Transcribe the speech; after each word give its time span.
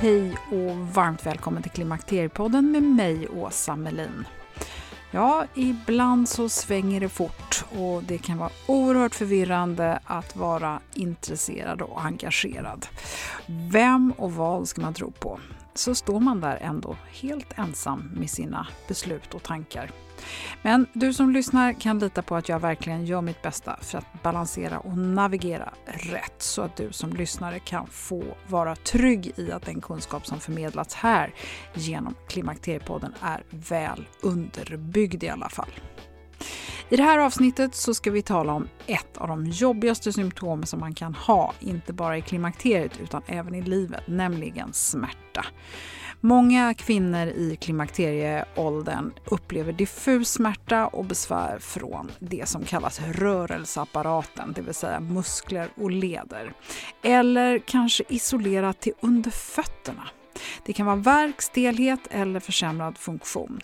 Hej 0.00 0.32
och 0.50 0.76
varmt 0.76 1.26
välkommen 1.26 1.62
till 1.62 1.72
Klimakteriepodden 1.72 2.72
med 2.72 2.82
mig, 2.82 3.28
Åsa 3.28 3.76
Melin. 3.76 4.26
Ja, 5.10 5.44
ibland 5.54 6.28
så 6.28 6.48
svänger 6.48 7.00
det 7.00 7.08
fort 7.08 7.64
och 7.78 8.02
det 8.02 8.18
kan 8.18 8.38
vara 8.38 8.50
oerhört 8.66 9.14
förvirrande 9.14 10.00
att 10.04 10.36
vara 10.36 10.80
intresserad 10.94 11.82
och 11.82 12.04
engagerad. 12.04 12.86
Vem 13.46 14.12
och 14.16 14.32
vad 14.32 14.68
ska 14.68 14.80
man 14.80 14.94
tro 14.94 15.10
på? 15.10 15.40
Så 15.78 15.94
står 15.94 16.20
man 16.20 16.40
där 16.40 16.56
ändå 16.56 16.96
helt 17.10 17.58
ensam 17.58 18.10
med 18.14 18.30
sina 18.30 18.66
beslut 18.88 19.34
och 19.34 19.42
tankar. 19.42 19.90
Men 20.62 20.86
du 20.92 21.12
som 21.12 21.30
lyssnar 21.32 21.72
kan 21.72 21.98
lita 21.98 22.22
på 22.22 22.36
att 22.36 22.48
jag 22.48 22.60
verkligen 22.60 23.06
gör 23.06 23.20
mitt 23.20 23.42
bästa 23.42 23.78
för 23.82 23.98
att 23.98 24.22
balansera 24.22 24.78
och 24.78 24.98
navigera 24.98 25.72
rätt 25.86 26.42
så 26.42 26.62
att 26.62 26.76
du 26.76 26.92
som 26.92 27.12
lyssnare 27.12 27.58
kan 27.58 27.86
få 27.86 28.24
vara 28.46 28.76
trygg 28.76 29.32
i 29.36 29.52
att 29.52 29.62
den 29.62 29.80
kunskap 29.80 30.26
som 30.26 30.40
förmedlats 30.40 30.94
här 30.94 31.34
genom 31.74 32.14
Klimakteriepodden 32.28 33.14
är 33.22 33.42
väl 33.50 34.08
underbyggd 34.22 35.24
i 35.24 35.28
alla 35.28 35.48
fall. 35.48 35.70
I 36.88 36.96
det 36.96 37.02
här 37.02 37.18
avsnittet 37.18 37.74
så 37.74 37.94
ska 37.94 38.10
vi 38.10 38.22
tala 38.22 38.52
om 38.52 38.68
ett 38.86 39.16
av 39.16 39.28
de 39.28 39.46
jobbigaste 39.46 40.12
symptom 40.12 40.66
som 40.66 40.80
man 40.80 40.94
kan 40.94 41.14
ha, 41.14 41.54
inte 41.60 41.92
bara 41.92 42.18
i 42.18 42.22
klimakteriet 42.22 43.00
utan 43.00 43.22
även 43.26 43.54
i 43.54 43.62
livet, 43.62 44.02
nämligen 44.06 44.72
smärta. 44.72 45.44
Många 46.20 46.74
kvinnor 46.74 47.26
i 47.26 47.56
klimakterieåldern 47.60 49.12
upplever 49.24 49.72
diffus 49.72 50.32
smärta 50.32 50.86
och 50.86 51.04
besvär 51.04 51.58
från 51.58 52.10
det 52.18 52.48
som 52.48 52.64
kallas 52.64 53.00
rörelseapparaten, 53.00 54.52
det 54.52 54.62
vill 54.62 54.74
säga 54.74 55.00
muskler 55.00 55.68
och 55.76 55.90
leder. 55.90 56.52
Eller 57.02 57.58
kanske 57.58 58.04
isolerat 58.08 58.80
till 58.80 58.92
under 59.00 59.30
fötterna. 59.30 60.08
Det 60.64 60.72
kan 60.72 60.86
vara 60.86 60.96
värk, 60.96 61.42
stelhet 61.42 62.00
eller 62.10 62.40
försämrad 62.40 62.98
funktion. 62.98 63.60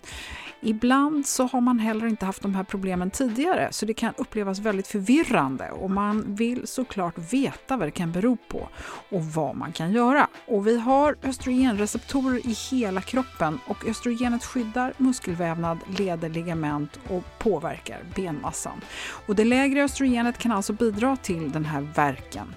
Ibland 0.61 1.27
så 1.27 1.47
har 1.47 1.61
man 1.61 1.79
heller 1.79 2.07
inte 2.07 2.25
haft 2.25 2.41
de 2.41 2.55
här 2.55 2.63
problemen 2.63 3.11
tidigare 3.11 3.67
så 3.71 3.85
det 3.85 3.93
kan 3.93 4.13
upplevas 4.17 4.59
väldigt 4.59 4.87
förvirrande 4.87 5.71
och 5.71 5.91
man 5.91 6.35
vill 6.35 6.67
såklart 6.67 7.33
veta 7.33 7.77
vad 7.77 7.87
det 7.87 7.91
kan 7.91 8.11
bero 8.11 8.37
på 8.47 8.69
och 9.09 9.25
vad 9.25 9.55
man 9.55 9.71
kan 9.71 9.91
göra. 9.91 10.27
Och 10.47 10.67
vi 10.67 10.79
har 10.79 11.15
östrogenreceptorer 11.23 12.47
i 12.47 12.55
hela 12.71 13.01
kroppen 13.01 13.59
och 13.67 13.87
östrogenet 13.87 14.45
skyddar 14.45 14.93
muskelvävnad, 14.97 15.77
leder, 15.97 16.29
ligament 16.29 16.99
och 17.09 17.23
påverkar 17.39 17.99
benmassan. 18.15 18.81
Och 19.27 19.35
det 19.35 19.45
lägre 19.45 19.83
östrogenet 19.83 20.37
kan 20.37 20.51
alltså 20.51 20.73
bidra 20.73 21.17
till 21.17 21.51
den 21.51 21.65
här 21.65 21.81
verken. 21.95 22.55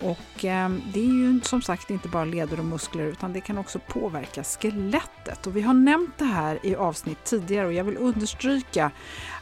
Och 0.00 0.44
eh, 0.44 0.70
det 0.92 1.00
är 1.00 1.12
ju 1.12 1.40
som 1.40 1.62
sagt 1.62 1.90
inte 1.90 2.08
bara 2.08 2.24
leder 2.24 2.58
och 2.58 2.64
muskler 2.64 3.04
utan 3.04 3.32
det 3.32 3.40
kan 3.40 3.58
också 3.58 3.78
påverka 3.88 4.44
skelettet. 4.44 5.46
Och 5.46 5.56
vi 5.56 5.60
har 5.60 5.74
nämnt 5.74 6.18
det 6.18 6.24
här 6.24 6.58
i 6.62 6.76
avsnitt 6.76 7.24
tidigare 7.24 7.66
och 7.66 7.72
jag 7.72 7.84
vill 7.84 7.96
understryka 7.96 8.90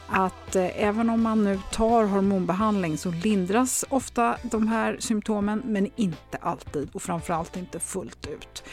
att 0.09 0.55
eh, 0.55 0.83
även 0.83 1.09
om 1.09 1.23
man 1.23 1.43
nu 1.43 1.59
tar 1.71 2.03
hormonbehandling 2.03 2.97
så 2.97 3.11
lindras 3.11 3.85
ofta 3.89 4.37
de 4.43 4.67
här 4.67 4.97
symptomen 4.99 5.61
men 5.65 5.89
inte 5.95 6.37
alltid 6.41 6.89
och 6.93 7.01
framförallt 7.01 7.57
inte 7.57 7.79
fullt 7.79 8.27
ut. 8.27 8.63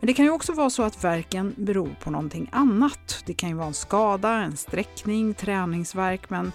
Men 0.00 0.06
det 0.06 0.14
kan 0.14 0.24
ju 0.24 0.30
också 0.30 0.52
vara 0.52 0.70
så 0.70 0.82
att 0.82 1.04
verken 1.04 1.54
beror 1.56 1.96
på 2.00 2.10
någonting 2.10 2.48
annat. 2.52 3.22
Det 3.26 3.34
kan 3.34 3.48
ju 3.48 3.54
vara 3.54 3.66
en 3.66 3.74
skada, 3.74 4.30
en 4.30 4.56
sträckning, 4.56 5.34
träningsverk 5.34 6.30
men 6.30 6.52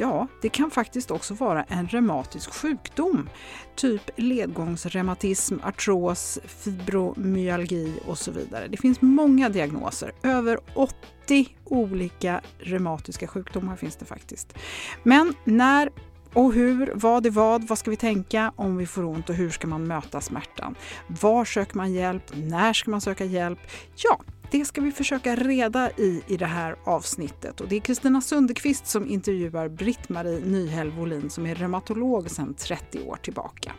ja, 0.00 0.26
det 0.42 0.48
kan 0.48 0.70
faktiskt 0.70 1.10
också 1.10 1.34
vara 1.34 1.62
en 1.62 1.88
reumatisk 1.88 2.54
sjukdom. 2.54 3.28
Typ 3.76 4.10
ledgångsreumatism, 4.16 5.56
artros, 5.64 6.38
fibromyalgi 6.44 7.94
och 8.06 8.18
så 8.18 8.30
vidare. 8.30 8.68
Det 8.68 8.76
finns 8.76 9.00
många 9.00 9.48
diagnoser, 9.48 10.12
över 10.22 10.58
80 10.74 11.56
olika 11.64 12.40
reumatiska 12.58 13.26
sjukdomar 13.26 13.76
finns 13.76 13.96
det 13.96 14.04
faktiskt. 14.04 14.54
Men 15.02 15.34
när 15.44 15.90
och 16.34 16.52
hur, 16.52 16.92
vad 16.94 17.26
är 17.26 17.30
vad, 17.30 17.68
vad 17.68 17.78
ska 17.78 17.90
vi 17.90 17.96
tänka 17.96 18.52
om 18.56 18.76
vi 18.76 18.86
får 18.86 19.04
ont 19.04 19.28
och 19.28 19.34
hur 19.34 19.50
ska 19.50 19.66
man 19.66 19.86
möta 19.86 20.20
smärtan? 20.20 20.74
Var 21.06 21.44
söker 21.44 21.76
man 21.76 21.92
hjälp? 21.92 22.22
När 22.34 22.72
ska 22.72 22.90
man 22.90 23.00
söka 23.00 23.24
hjälp? 23.24 23.58
Ja, 23.96 24.20
det 24.52 24.64
ska 24.64 24.80
vi 24.80 24.92
försöka 24.92 25.36
reda 25.36 25.90
i 25.90 26.22
i 26.26 26.36
det 26.36 26.46
här 26.46 26.76
avsnittet. 26.84 27.60
Och 27.60 27.68
det 27.68 27.76
är 27.76 27.80
Kristina 27.80 28.20
Sundekvist 28.20 28.86
som 28.86 29.08
intervjuar 29.08 29.68
Britt-Marie 29.68 30.40
Nyhäll 30.44 30.90
Wolin 30.90 31.30
som 31.30 31.46
är 31.46 31.54
reumatolog 31.54 32.30
sedan 32.30 32.54
30 32.54 33.02
år 33.02 33.16
tillbaka. 33.16 33.72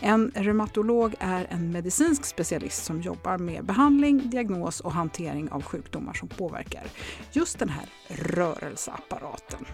En 0.00 0.32
reumatolog 0.34 1.14
är 1.18 1.46
en 1.50 1.72
medicinsk 1.72 2.24
specialist 2.24 2.84
som 2.84 3.00
jobbar 3.00 3.38
med 3.38 3.64
behandling, 3.64 4.30
diagnos 4.30 4.80
och 4.80 4.92
hantering 4.92 5.50
av 5.50 5.62
sjukdomar 5.62 6.14
som 6.14 6.28
påverkar 6.28 6.84
just 7.32 7.58
den 7.58 7.68
här 7.68 7.86
rörelseapparaten. 8.08 9.66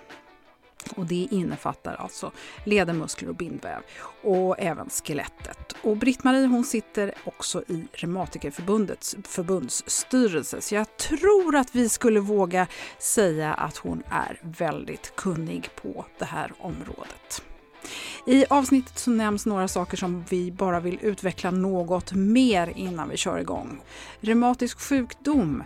Och 0.97 1.07
det 1.07 1.29
innefattar 1.31 1.95
alltså 1.95 2.33
leder, 2.65 2.93
muskler 2.93 3.29
och 3.29 3.35
bindväv 3.35 3.81
och 4.23 4.57
även 4.59 4.91
skelettet. 4.91 5.75
Och 5.83 5.97
Britt-Marie 5.97 6.47
hon 6.47 6.65
sitter 6.65 7.15
också 7.25 7.63
i 7.69 7.87
Reumatikerförbundets 7.93 9.17
förbundsstyrelse 9.25 10.61
så 10.61 10.75
jag 10.75 10.97
tror 10.97 11.57
att 11.57 11.75
vi 11.75 11.89
skulle 11.89 12.21
våga 12.21 12.67
säga 12.99 13.55
att 13.55 13.77
hon 13.77 14.03
är 14.11 14.39
väldigt 14.43 15.17
kunnig 15.17 15.71
på 15.83 16.05
det 16.19 16.25
här 16.25 16.53
området. 16.59 17.43
I 18.27 18.45
avsnittet 18.51 18.99
så 18.99 19.11
nämns 19.11 19.47
några 19.47 19.69
saker 19.69 19.97
som 19.97 20.25
vi 20.29 20.53
bara 20.53 20.81
vill 20.81 20.99
utveckla 21.03 21.51
något 21.51 22.13
mer 22.13 22.73
innan 22.77 23.09
vi 23.09 23.17
kör 23.17 23.39
igång. 23.39 23.81
Reumatisk 24.21 24.81
sjukdom 24.81 25.65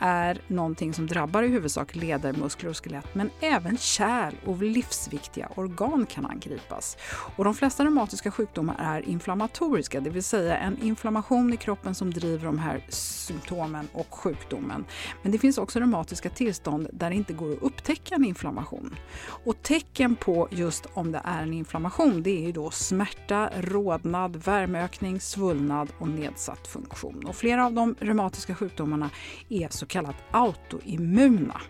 är 0.00 0.40
någonting 0.46 0.94
som 0.94 1.06
drabbar 1.06 1.42
i 1.42 1.48
huvudsak 1.48 1.94
leder, 1.94 2.32
muskler 2.32 2.70
och 2.70 2.84
skelett, 2.84 3.14
men 3.14 3.30
även 3.40 3.78
kärl 3.78 4.34
och 4.46 4.62
livsviktiga 4.62 5.48
organ 5.54 6.06
kan 6.06 6.26
angripas. 6.26 6.96
Och 7.36 7.44
de 7.44 7.54
flesta 7.54 7.84
reumatiska 7.84 8.30
sjukdomar 8.30 8.76
är 8.78 9.08
inflammatoriska, 9.08 10.00
det 10.00 10.10
vill 10.10 10.22
säga 10.22 10.56
en 10.56 10.82
inflammation 10.82 11.52
i 11.52 11.56
kroppen 11.56 11.94
som 11.94 12.10
driver 12.10 12.46
de 12.46 12.58
här 12.58 12.84
symptomen 12.88 13.88
och 13.92 14.14
sjukdomen. 14.14 14.84
Men 15.22 15.32
det 15.32 15.38
finns 15.38 15.58
också 15.58 15.78
reumatiska 15.78 16.30
tillstånd 16.30 16.88
där 16.92 17.10
det 17.10 17.16
inte 17.16 17.32
går 17.32 17.52
att 17.52 17.62
upptäcka 17.62 18.14
en 18.14 18.24
inflammation. 18.24 18.96
Och 19.44 19.62
tecken 19.62 20.16
på 20.16 20.48
just 20.50 20.86
om 20.94 21.12
det 21.12 21.20
är 21.24 21.42
en 21.42 21.52
inflammation, 21.52 22.22
det 22.22 22.30
är 22.30 22.46
ju 22.46 22.52
då 22.52 22.70
smärta, 22.70 23.50
rodnad, 23.60 24.36
värmeökning, 24.36 25.20
svullnad 25.20 25.88
och 25.98 26.08
nedsatt 26.08 26.66
funktion. 26.66 27.24
Och 27.26 27.36
flera 27.36 27.66
av 27.66 27.72
de 27.72 27.94
reumatiska 28.00 28.54
sjukdomarna 28.54 29.10
är 29.48 29.68
så 29.70 29.86
kallat 29.90 30.16
autoimmuna. 30.30 31.60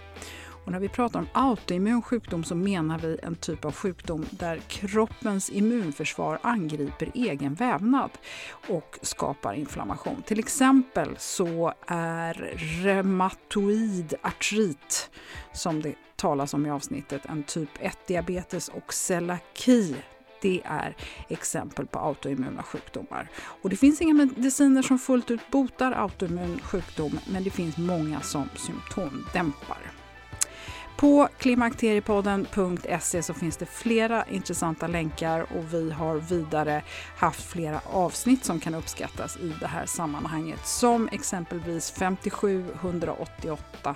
Och 0.65 0.73
när 0.73 0.81
vi 0.81 0.89
pratar 0.89 1.19
om 1.19 1.27
autoimmun 1.33 2.03
sjukdom 2.03 2.45
så 2.45 2.55
menar 2.55 2.99
vi 2.99 3.19
en 3.23 3.35
typ 3.35 3.65
av 3.65 3.73
sjukdom 3.73 4.27
där 4.31 4.57
kroppens 4.69 5.51
immunförsvar 5.51 6.39
angriper 6.43 7.11
egen 7.15 7.55
vävnad 7.55 8.11
och 8.69 8.99
skapar 9.03 9.55
inflammation. 9.55 10.23
Till 10.23 10.39
exempel 10.39 11.09
så 11.19 11.73
är 11.87 12.35
reumatoid 12.83 14.15
artrit, 14.23 15.11
som 15.53 15.83
det 15.83 15.95
talas 16.17 16.55
om 16.55 16.67
i 16.67 16.71
avsnittet, 16.71 17.27
en 17.27 17.43
typ 17.43 17.79
1-diabetes 17.79 18.69
och 18.69 18.95
celiaki 18.95 19.97
det 20.43 20.61
är 20.65 20.97
exempel 21.29 21.87
på 21.87 21.99
autoimmuna 21.99 22.63
sjukdomar. 22.63 23.29
Och 23.63 23.71
det 23.71 23.77
finns 23.77 24.01
inga 24.01 24.15
mediciner 24.15 24.83
som 24.83 24.99
fullt 24.99 25.31
ut 25.31 25.51
botar 25.51 25.93
autoimmun 25.93 26.61
sjukdom, 26.61 27.19
men 27.33 27.45
det 27.45 27.51
finns 27.51 27.77
många 27.77 28.21
som 28.21 28.49
symptomdämpar. 28.57 30.01
På 31.01 31.29
klimakteriepodden.se 31.39 33.23
så 33.23 33.35
finns 33.35 33.57
det 33.57 33.67
flera 33.67 34.25
intressanta 34.25 34.87
länkar 34.87 35.41
och 35.41 35.75
vi 35.75 35.91
har 35.91 36.17
vidare 36.17 36.83
haft 37.17 37.43
flera 37.43 37.81
avsnitt 37.85 38.45
som 38.45 38.61
kan 38.61 38.75
uppskattas 38.75 39.37
i 39.37 39.55
det 39.61 39.67
här 39.67 39.87
sammanhanget 39.87 40.67
som 40.67 41.09
exempelvis 41.13 41.91
57, 41.91 42.65
188, 42.81 43.95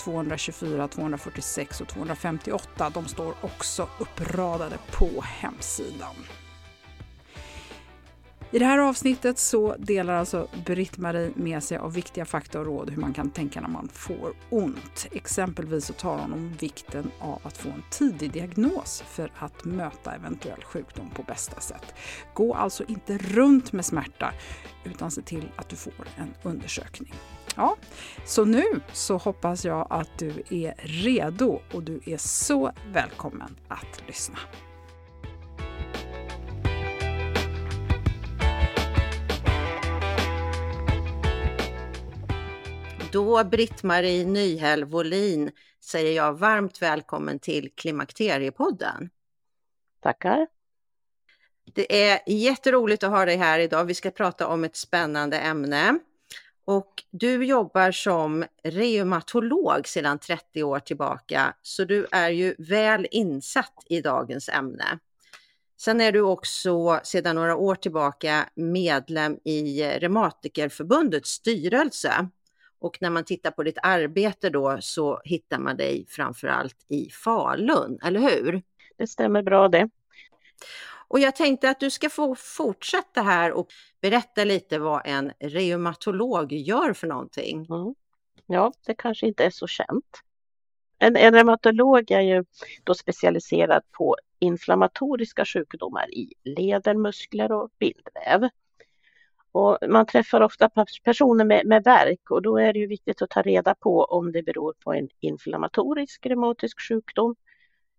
224, 0.00 0.88
246 0.88 1.80
och 1.80 1.88
258. 1.88 2.90
De 2.94 3.08
står 3.08 3.34
också 3.40 3.88
uppradade 3.98 4.78
på 4.92 5.22
hemsidan. 5.22 6.14
I 8.52 8.58
det 8.58 8.64
här 8.64 8.78
avsnittet 8.78 9.38
så 9.38 9.76
delar 9.78 10.14
alltså 10.14 10.48
Britt-Marie 10.66 11.32
med 11.34 11.62
sig 11.62 11.78
av 11.78 11.92
viktiga 11.92 12.24
fakta 12.24 12.60
och 12.60 12.66
råd 12.66 12.90
hur 12.90 13.00
man 13.00 13.14
kan 13.14 13.30
tänka 13.30 13.60
när 13.60 13.68
man 13.68 13.88
får 13.88 14.32
ont. 14.50 15.06
Exempelvis 15.12 15.84
så 15.84 15.92
talar 15.92 16.22
hon 16.22 16.32
om 16.32 16.52
vikten 16.60 17.10
av 17.20 17.40
att 17.42 17.58
få 17.58 17.68
en 17.68 17.82
tidig 17.90 18.32
diagnos 18.32 19.04
för 19.06 19.32
att 19.38 19.64
möta 19.64 20.14
eventuell 20.14 20.64
sjukdom 20.64 21.10
på 21.10 21.22
bästa 21.22 21.60
sätt. 21.60 21.94
Gå 22.34 22.54
alltså 22.54 22.84
inte 22.88 23.18
runt 23.18 23.72
med 23.72 23.84
smärta 23.84 24.32
utan 24.84 25.10
se 25.10 25.22
till 25.22 25.48
att 25.56 25.68
du 25.68 25.76
får 25.76 25.92
en 26.16 26.34
undersökning. 26.42 27.14
Ja, 27.56 27.76
så 28.24 28.44
nu 28.44 28.64
så 28.92 29.16
hoppas 29.16 29.64
jag 29.64 29.86
att 29.90 30.18
du 30.18 30.42
är 30.50 30.74
redo 30.78 31.60
och 31.72 31.82
du 31.82 32.00
är 32.06 32.16
så 32.16 32.72
välkommen 32.92 33.56
att 33.68 34.02
lyssna. 34.06 34.38
Då 43.12 43.44
Britt-Marie 43.44 44.24
Nyhäll 44.24 44.84
Wåhlin 44.84 45.50
säger 45.80 46.16
jag 46.16 46.38
varmt 46.38 46.82
välkommen 46.82 47.38
till 47.38 47.70
Klimakteriepodden. 47.74 49.10
Tackar. 50.00 50.46
Det 51.74 52.10
är 52.10 52.20
jätteroligt 52.26 53.02
att 53.02 53.10
ha 53.10 53.24
dig 53.24 53.36
här 53.36 53.58
idag. 53.58 53.84
Vi 53.84 53.94
ska 53.94 54.10
prata 54.10 54.46
om 54.46 54.64
ett 54.64 54.76
spännande 54.76 55.38
ämne. 55.38 55.98
Och 56.70 57.04
du 57.10 57.44
jobbar 57.44 57.92
som 57.92 58.44
reumatolog 58.62 59.88
sedan 59.88 60.18
30 60.18 60.62
år 60.62 60.78
tillbaka, 60.78 61.54
så 61.62 61.84
du 61.84 62.06
är 62.10 62.30
ju 62.30 62.54
väl 62.58 63.06
insatt 63.10 63.84
i 63.86 64.00
dagens 64.00 64.48
ämne. 64.48 64.98
Sen 65.76 66.00
är 66.00 66.12
du 66.12 66.20
också 66.20 67.00
sedan 67.02 67.36
några 67.36 67.56
år 67.56 67.74
tillbaka 67.74 68.48
medlem 68.54 69.38
i 69.44 69.82
Reumatikerförbundets 69.84 71.30
styrelse. 71.30 72.28
Och 72.78 72.98
när 73.00 73.10
man 73.10 73.24
tittar 73.24 73.50
på 73.50 73.62
ditt 73.62 73.78
arbete 73.82 74.50
då 74.50 74.78
så 74.80 75.20
hittar 75.24 75.58
man 75.58 75.76
dig 75.76 76.06
framförallt 76.08 76.76
i 76.88 77.10
Falun, 77.10 77.98
eller 78.04 78.20
hur? 78.20 78.62
Det 78.96 79.06
stämmer 79.06 79.42
bra 79.42 79.68
det. 79.68 79.88
Och 81.10 81.20
jag 81.20 81.36
tänkte 81.36 81.70
att 81.70 81.80
du 81.80 81.90
ska 81.90 82.10
få 82.10 82.34
fortsätta 82.34 83.22
här 83.22 83.52
och 83.52 83.66
berätta 84.00 84.44
lite 84.44 84.78
vad 84.78 85.02
en 85.04 85.32
reumatolog 85.40 86.52
gör 86.52 86.92
för 86.92 87.06
någonting. 87.06 87.66
Mm. 87.70 87.94
Ja, 88.46 88.72
det 88.86 88.94
kanske 88.94 89.26
inte 89.26 89.44
är 89.44 89.50
så 89.50 89.66
känt. 89.66 90.22
En, 90.98 91.16
en 91.16 91.34
reumatolog 91.34 92.10
är 92.10 92.20
ju 92.20 92.44
då 92.84 92.94
specialiserad 92.94 93.82
på 93.92 94.16
inflammatoriska 94.38 95.44
sjukdomar 95.44 96.14
i 96.14 96.32
leder, 96.44 96.94
muskler 96.94 97.52
och 97.52 97.70
bindväv. 97.78 98.48
Och 99.52 99.78
man 99.88 100.06
träffar 100.06 100.40
ofta 100.40 100.70
personer 101.04 101.44
med, 101.44 101.66
med 101.66 101.84
värk 101.84 102.30
och 102.30 102.42
då 102.42 102.58
är 102.58 102.72
det 102.72 102.78
ju 102.78 102.86
viktigt 102.86 103.22
att 103.22 103.30
ta 103.30 103.42
reda 103.42 103.74
på 103.74 104.04
om 104.04 104.32
det 104.32 104.42
beror 104.42 104.74
på 104.84 104.92
en 104.92 105.08
inflammatorisk 105.20 106.26
reumatisk 106.26 106.80
sjukdom. 106.88 107.36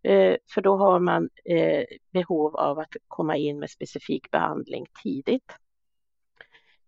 Eh, 0.03 0.38
för 0.53 0.62
då 0.62 0.77
har 0.77 1.00
man 1.00 1.30
eh, 1.45 1.86
behov 2.12 2.56
av 2.56 2.80
att 2.80 2.95
komma 3.07 3.38
in 3.38 3.59
med 3.59 3.69
specifik 3.69 4.31
behandling 4.31 4.86
tidigt. 5.03 5.51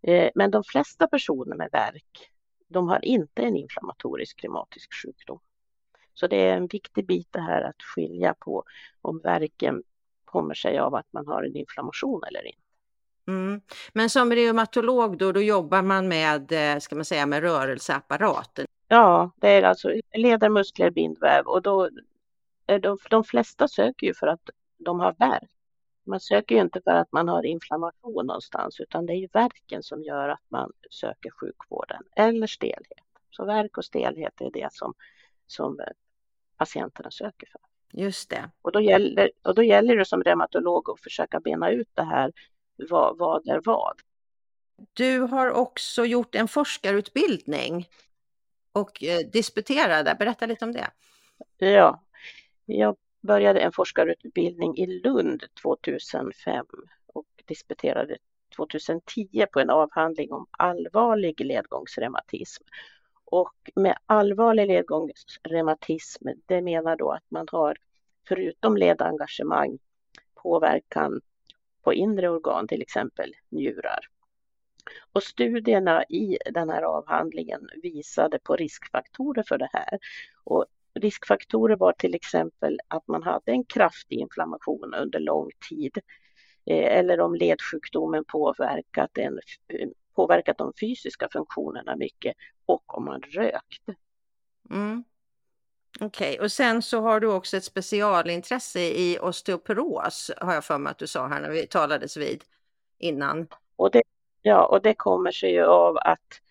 Eh, 0.01 0.30
men 0.36 0.51
de 0.51 0.63
flesta 0.63 1.07
personer 1.07 1.56
med 1.56 1.69
värk, 1.71 2.31
de 2.68 2.88
har 2.88 3.06
inte 3.06 3.42
en 3.42 3.56
inflammatorisk 3.56 4.44
reumatisk 4.44 4.94
sjukdom. 4.94 5.39
Så 6.13 6.27
det 6.27 6.38
är 6.38 6.57
en 6.57 6.68
viktig 6.68 7.06
bit 7.06 7.27
det 7.31 7.42
här 7.42 7.62
att 7.62 7.81
skilja 7.83 8.33
på 8.39 8.63
om 9.01 9.19
värken 9.19 9.83
kommer 10.25 10.54
sig 10.54 10.80
av 10.80 10.95
att 10.95 11.13
man 11.13 11.27
har 11.27 11.44
en 11.44 11.56
inflammation 11.56 12.21
eller 12.27 12.45
inte. 12.45 12.60
Mm. 13.27 13.62
Men 13.94 14.10
som 14.10 14.31
reumatolog 14.31 15.18
då, 15.18 15.31
då 15.31 15.42
jobbar 15.42 15.81
man 15.81 16.07
med, 16.07 16.54
ska 16.81 16.95
man 16.95 17.06
säga, 17.06 17.25
med 17.25 17.42
rörelseapparaten? 17.42 18.65
Ja, 18.88 19.31
det 19.36 19.50
är 19.50 19.63
alltså 19.63 19.94
leder, 20.13 20.50
muskler, 20.50 20.92
bindväv 20.92 21.45
och 21.45 21.62
då 21.62 21.89
de, 22.65 22.98
de 23.10 23.24
flesta 23.24 23.68
söker 23.68 24.07
ju 24.07 24.13
för 24.13 24.27
att 24.27 24.50
de 24.77 25.00
har 25.00 25.15
värk. 25.19 25.50
Man 26.06 26.19
söker 26.19 26.56
ju 26.56 26.62
inte 26.62 26.81
för 26.81 26.92
att 26.92 27.12
man 27.12 27.27
har 27.27 27.45
inflammation 27.45 28.25
någonstans 28.25 28.80
utan 28.80 29.06
det 29.06 29.13
är 29.13 29.18
ju 29.18 29.27
värken 29.33 29.83
som 29.83 30.04
gör 30.04 30.30
att 30.30 30.44
man 30.50 30.71
söker 30.89 31.31
sjukvården 31.31 32.04
eller 32.15 32.48
stelhet. 32.48 33.04
Så 33.30 33.45
värk 33.45 33.77
och 33.77 33.86
stelhet 33.86 34.42
är 34.42 34.51
det 34.51 34.74
som, 34.74 34.94
som 35.48 35.80
eh, 35.80 35.86
patienterna 36.57 37.12
söker 37.12 37.48
för. 37.51 37.62
Just 38.01 38.30
det. 38.30 38.50
Och 38.62 38.71
då, 38.71 38.81
gäller, 38.81 39.31
och 39.42 39.56
då 39.56 39.63
gäller 39.63 39.98
det 39.98 40.06
som 40.06 40.24
reumatolog 40.24 40.89
att 40.89 41.01
försöka 41.01 41.39
bena 41.39 41.69
ut 41.69 41.89
det 41.94 42.04
här 42.04 42.31
vad, 42.89 43.18
vad 43.18 43.48
är 43.48 43.62
vad. 43.65 44.01
Du 44.94 45.20
har 45.20 45.51
också 45.51 46.05
gjort 46.05 46.36
en 46.36 46.48
forskarutbildning 46.48 47.88
och 48.72 49.03
eh, 49.03 49.20
disputerade. 49.20 50.15
Berätta 50.20 50.46
lite 50.46 50.65
om 50.65 50.72
det. 50.72 50.88
Ja, 51.58 52.03
jag 52.65 52.96
började 53.22 53.60
en 53.60 53.72
forskarutbildning 53.72 54.77
i 54.77 54.86
Lund 54.86 55.43
2005 55.62 56.65
och 57.08 57.25
disputerade 57.46 58.17
2010 58.55 59.46
på 59.53 59.60
en 59.60 59.70
avhandling 59.70 60.32
om 60.32 60.46
allvarlig 60.51 61.46
ledgångsreumatism. 61.46 62.63
Och 63.25 63.72
med 63.75 63.98
allvarlig 64.05 64.67
ledgångsreumatism, 64.67 66.27
det 66.46 66.62
menar 66.62 66.96
då 66.96 67.12
att 67.12 67.32
man 67.32 67.48
har 67.51 67.77
förutom 68.27 68.77
ledengagemang 68.77 69.79
påverkan 70.36 71.22
på 71.84 71.93
inre 71.93 72.29
organ, 72.29 72.67
till 72.67 72.82
exempel 72.82 73.34
njurar. 73.50 74.00
Och 75.13 75.24
studierna 75.24 76.03
i 76.03 76.38
den 76.46 76.70
här 76.70 76.82
avhandlingen 76.82 77.70
visade 77.84 78.39
på 78.39 78.55
riskfaktorer 78.55 79.43
för 79.48 79.58
det 79.58 79.70
här. 79.74 80.00
Och 80.43 80.65
riskfaktorer 81.00 81.75
var 81.75 81.93
till 81.93 82.15
exempel 82.15 82.79
att 82.88 83.07
man 83.07 83.23
hade 83.23 83.51
en 83.51 83.65
kraftig 83.65 84.19
inflammation 84.19 84.93
under 84.93 85.19
lång 85.19 85.50
tid 85.69 85.97
eh, 86.65 86.97
eller 86.97 87.19
om 87.19 87.35
ledsjukdomen 87.35 88.23
påverkat, 88.27 89.17
en, 89.17 89.39
påverkat 90.15 90.57
de 90.57 90.73
fysiska 90.79 91.27
funktionerna 91.31 91.95
mycket 91.95 92.35
och 92.65 92.97
om 92.97 93.05
man 93.05 93.21
rökte. 93.21 93.95
Mm. 94.69 95.03
Okej, 96.00 96.33
okay. 96.33 96.45
och 96.45 96.51
sen 96.51 96.81
så 96.81 97.01
har 97.01 97.19
du 97.19 97.27
också 97.27 97.57
ett 97.57 97.63
specialintresse 97.63 98.79
i 98.79 99.17
osteoporos 99.21 100.31
har 100.38 100.53
jag 100.53 100.63
för 100.65 100.77
mig 100.77 100.91
att 100.91 100.97
du 100.97 101.07
sa 101.07 101.27
här 101.27 101.41
när 101.41 101.50
vi 101.50 101.67
talades 101.67 102.17
vid 102.17 102.43
innan. 102.97 103.47
Och 103.75 103.91
det, 103.91 104.03
ja, 104.41 104.65
och 104.65 104.81
det 104.81 104.93
kommer 104.93 105.31
sig 105.31 105.51
ju 105.51 105.63
av 105.63 105.97
att 105.97 106.42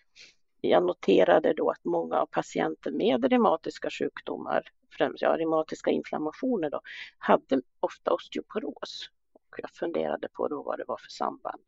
jag 0.69 0.83
noterade 0.83 1.53
då 1.53 1.69
att 1.69 1.85
många 1.85 2.19
av 2.19 2.25
patienter 2.25 2.91
med 2.91 3.25
reumatiska 3.25 3.89
sjukdomar, 3.89 4.63
främst 4.97 5.21
ja, 5.21 5.37
reumatiska 5.37 5.91
inflammationer, 5.91 6.69
då, 6.69 6.81
hade 7.17 7.61
ofta 7.79 8.11
osteoporos. 8.11 9.09
Och 9.33 9.59
jag 9.61 9.69
funderade 9.69 10.27
på 10.27 10.47
då 10.47 10.63
vad 10.63 10.77
det 10.77 10.83
var 10.87 10.97
för 10.97 11.09
samband. 11.09 11.63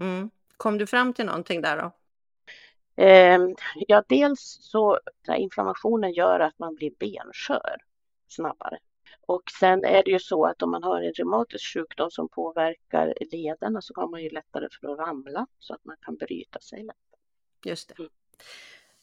Mm. 0.00 0.30
Kom 0.56 0.78
du 0.78 0.86
fram 0.86 1.12
till 1.12 1.26
någonting 1.26 1.62
där 1.62 1.76
då? 1.76 1.92
Eh, 3.02 3.38
ja, 3.88 4.04
dels 4.08 4.58
så 4.60 4.98
inflammationen 5.36 6.12
gör 6.12 6.40
att 6.40 6.58
man 6.58 6.74
blir 6.74 6.90
benskör 6.98 7.76
snabbare. 8.28 8.78
Och 9.26 9.42
sen 9.60 9.84
är 9.84 10.02
det 10.04 10.10
ju 10.10 10.18
så 10.18 10.46
att 10.46 10.62
om 10.62 10.70
man 10.70 10.82
har 10.82 11.02
en 11.02 11.12
reumatisk 11.12 11.74
sjukdom 11.74 12.10
som 12.10 12.28
påverkar 12.28 13.14
lederna 13.32 13.80
så 13.80 13.94
har 13.96 14.08
man 14.08 14.22
ju 14.22 14.30
lättare 14.30 14.68
för 14.80 14.88
att 14.88 14.98
ramla 14.98 15.46
så 15.58 15.74
att 15.74 15.84
man 15.84 15.96
kan 16.00 16.16
bryta 16.16 16.60
sig 16.60 16.78
lättare. 16.78 17.05
Just 17.66 17.88
det. 17.88 18.08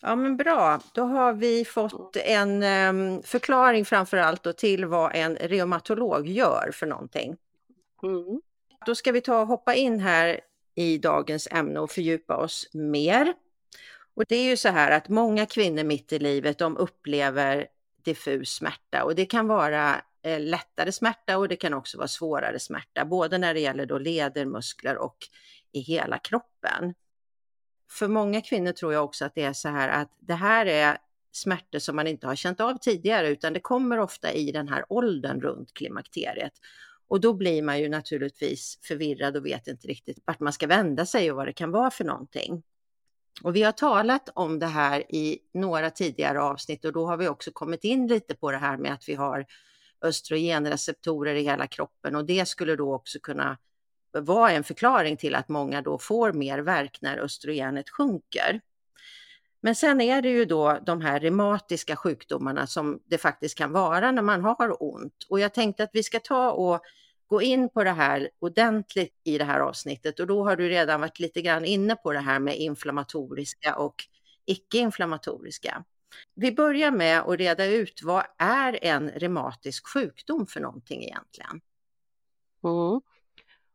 Ja 0.02 0.16
men 0.16 0.38
bra, 0.38 0.80
då 0.94 1.04
har 1.04 1.34
vi 1.34 1.66
fått 1.66 2.16
en 2.16 2.64
um, 2.64 3.24
förklaring 3.24 3.86
framför 3.86 4.18
allt 4.18 4.58
till 4.58 4.86
vad 4.86 5.16
en 5.16 5.36
reumatolog 5.36 6.28
gör 6.28 6.72
för 6.74 6.88
någonting. 6.88 7.38
Mm. 8.04 8.42
Då 8.86 8.96
ska 8.96 9.12
vi 9.12 9.22
ta 9.22 9.42
och 9.42 9.48
hoppa 9.48 9.76
in 9.76 10.00
här 10.00 10.40
i 10.76 10.98
dagens 10.98 11.48
ämne 11.52 11.80
och 11.80 11.92
fördjupa 11.92 12.38
oss 12.38 12.70
mer. 12.74 13.34
Och 14.16 14.24
det 14.28 14.36
är 14.36 14.44
ju 14.44 14.58
så 14.58 14.70
här 14.70 14.92
att 14.92 15.10
många 15.10 15.46
kvinnor 15.46 15.84
mitt 15.84 16.14
i 16.14 16.20
livet 16.20 16.58
de 16.58 16.78
upplever 16.78 17.68
diffus 18.04 18.50
smärta 18.50 19.04
och 19.04 19.16
det 19.16 19.26
kan 19.26 19.48
vara 19.48 20.02
eh, 20.22 20.40
lättare 20.40 20.92
smärta 20.92 21.38
och 21.38 21.48
det 21.48 21.56
kan 21.56 21.74
också 21.74 21.98
vara 21.98 22.08
svårare 22.08 22.60
smärta, 22.60 23.06
både 23.06 23.38
när 23.38 23.54
det 23.54 23.60
gäller 23.60 23.86
då 23.86 23.98
leder, 23.98 24.46
muskler 24.46 24.98
och 24.98 25.18
i 25.72 25.80
hela 25.80 26.18
kroppen. 26.18 26.94
För 27.94 28.08
många 28.08 28.42
kvinnor 28.42 28.72
tror 28.72 28.94
jag 28.94 29.04
också 29.04 29.26
att 29.26 29.36
det 29.36 29.44
är 29.44 29.54
så 29.54 29.70
här 29.70 29.90
att 29.90 30.10
det 30.20 30.34
här 30.34 30.66
är 30.66 30.98
smärtor 31.32 31.80
som 31.80 31.96
man 31.96 32.08
inte 32.08 32.28
har 32.28 32.36
känt 32.36 32.60
av 32.60 32.78
tidigare 32.78 33.30
utan 33.30 33.54
det 33.54 33.60
kommer 33.60 34.00
ofta 34.00 34.34
i 34.34 34.52
den 34.52 34.68
här 34.68 34.86
åldern 34.90 35.42
runt 35.42 35.74
klimakteriet. 35.74 36.54
Och 37.08 37.22
då 37.22 37.34
blir 37.34 37.64
man 37.64 37.80
ju 37.80 37.90
naturligtvis 37.90 38.80
förvirrad 38.82 39.38
och 39.38 39.46
vet 39.46 39.68
inte 39.68 39.88
riktigt 39.88 40.20
vart 40.26 40.40
man 40.40 40.54
ska 40.54 40.68
vända 40.68 41.06
sig 41.06 41.32
och 41.32 41.38
vad 41.38 41.48
det 41.48 41.54
kan 41.54 41.72
vara 41.72 41.92
för 41.92 42.04
någonting. 42.04 42.64
Och 43.44 43.56
vi 43.56 43.64
har 43.64 43.72
talat 43.72 44.30
om 44.36 44.60
det 44.60 44.66
här 44.66 45.16
i 45.16 45.40
några 45.54 45.90
tidigare 45.90 46.42
avsnitt 46.42 46.86
och 46.86 46.94
då 46.94 47.06
har 47.06 47.18
vi 47.18 47.28
också 47.28 47.52
kommit 47.52 47.84
in 47.84 48.08
lite 48.08 48.36
på 48.36 48.52
det 48.52 48.58
här 48.58 48.78
med 48.78 48.94
att 48.94 49.10
vi 49.10 49.16
har 49.16 49.46
östrogenreceptorer 50.02 51.36
i 51.36 51.44
hela 51.44 51.68
kroppen 51.68 52.16
och 52.16 52.26
det 52.26 52.48
skulle 52.48 52.76
då 52.76 52.94
också 52.94 53.20
kunna 53.20 53.58
var 54.22 54.50
en 54.50 54.64
förklaring 54.64 55.18
till 55.18 55.36
att 55.36 55.50
många 55.50 55.82
då 55.82 55.98
får 55.98 56.34
mer 56.34 56.60
värk 56.60 56.98
när 57.02 57.18
östrogenet 57.18 57.90
sjunker. 57.90 58.62
Men 59.62 59.76
sen 59.76 60.02
är 60.02 60.22
det 60.22 60.30
ju 60.30 60.46
då 60.46 60.80
de 60.86 61.02
här 61.02 61.20
reumatiska 61.20 61.96
sjukdomarna 61.96 62.68
som 62.68 63.00
det 63.06 63.18
faktiskt 63.18 63.58
kan 63.58 63.72
vara 63.72 64.12
när 64.12 64.22
man 64.22 64.42
har 64.42 64.84
ont. 64.84 65.26
Och 65.30 65.40
jag 65.40 65.54
tänkte 65.54 65.84
att 65.84 65.90
vi 65.94 66.04
ska 66.04 66.20
ta 66.20 66.52
och 66.52 66.82
gå 67.28 67.42
in 67.42 67.70
på 67.70 67.84
det 67.84 67.92
här 67.92 68.30
ordentligt 68.40 69.22
i 69.24 69.38
det 69.38 69.44
här 69.44 69.60
avsnittet 69.60 70.20
och 70.20 70.28
då 70.28 70.44
har 70.44 70.56
du 70.56 70.70
redan 70.70 71.02
varit 71.02 71.20
lite 71.20 71.42
grann 71.42 71.66
inne 71.66 71.96
på 71.96 72.14
det 72.14 72.20
här 72.20 72.40
med 72.40 72.58
inflammatoriska 72.58 73.76
och 73.76 73.96
icke-inflammatoriska. 74.46 75.84
Vi 76.36 76.52
börjar 76.52 76.92
med 76.92 77.20
att 77.20 77.38
reda 77.38 77.66
ut 77.66 78.02
vad 78.04 78.24
är 78.38 78.80
en 78.82 79.10
reumatisk 79.10 79.88
sjukdom 79.88 80.48
för 80.48 80.60
någonting 80.60 81.04
egentligen? 81.04 81.62
Mm. 82.64 83.02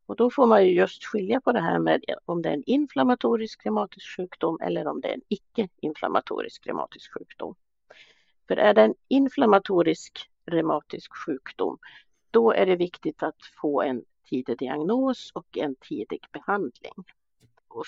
Och 0.09 0.17
då 0.17 0.31
får 0.31 0.47
man 0.47 0.67
ju 0.67 0.73
just 0.73 1.05
skilja 1.05 1.41
på 1.41 1.53
det 1.53 1.61
här 1.61 1.79
med 1.79 2.05
om 2.25 2.43
det 2.43 2.49
är 2.49 2.53
en 2.53 2.63
inflammatorisk 2.67 3.67
reumatisk 3.67 4.17
sjukdom 4.17 4.59
eller 4.61 4.87
om 4.87 5.01
det 5.01 5.09
är 5.09 5.15
en 5.15 5.23
icke-inflammatorisk 5.29 6.67
reumatisk 6.67 7.13
sjukdom. 7.15 7.55
För 8.49 8.57
är 8.57 8.75
det 8.75 8.83
en 8.83 8.95
inflammatorisk 9.09 10.31
reumatisk 10.47 11.17
sjukdom, 11.17 11.79
då 12.31 12.53
är 12.53 12.67
det 12.67 12.77
viktigt 12.77 13.23
att 13.23 13.37
få 13.61 13.83
en 13.83 14.05
tidig 14.31 14.59
diagnos 14.59 15.31
och 15.35 15.59
en 15.59 15.75
tidig 15.75 16.21
behandling. 16.33 17.05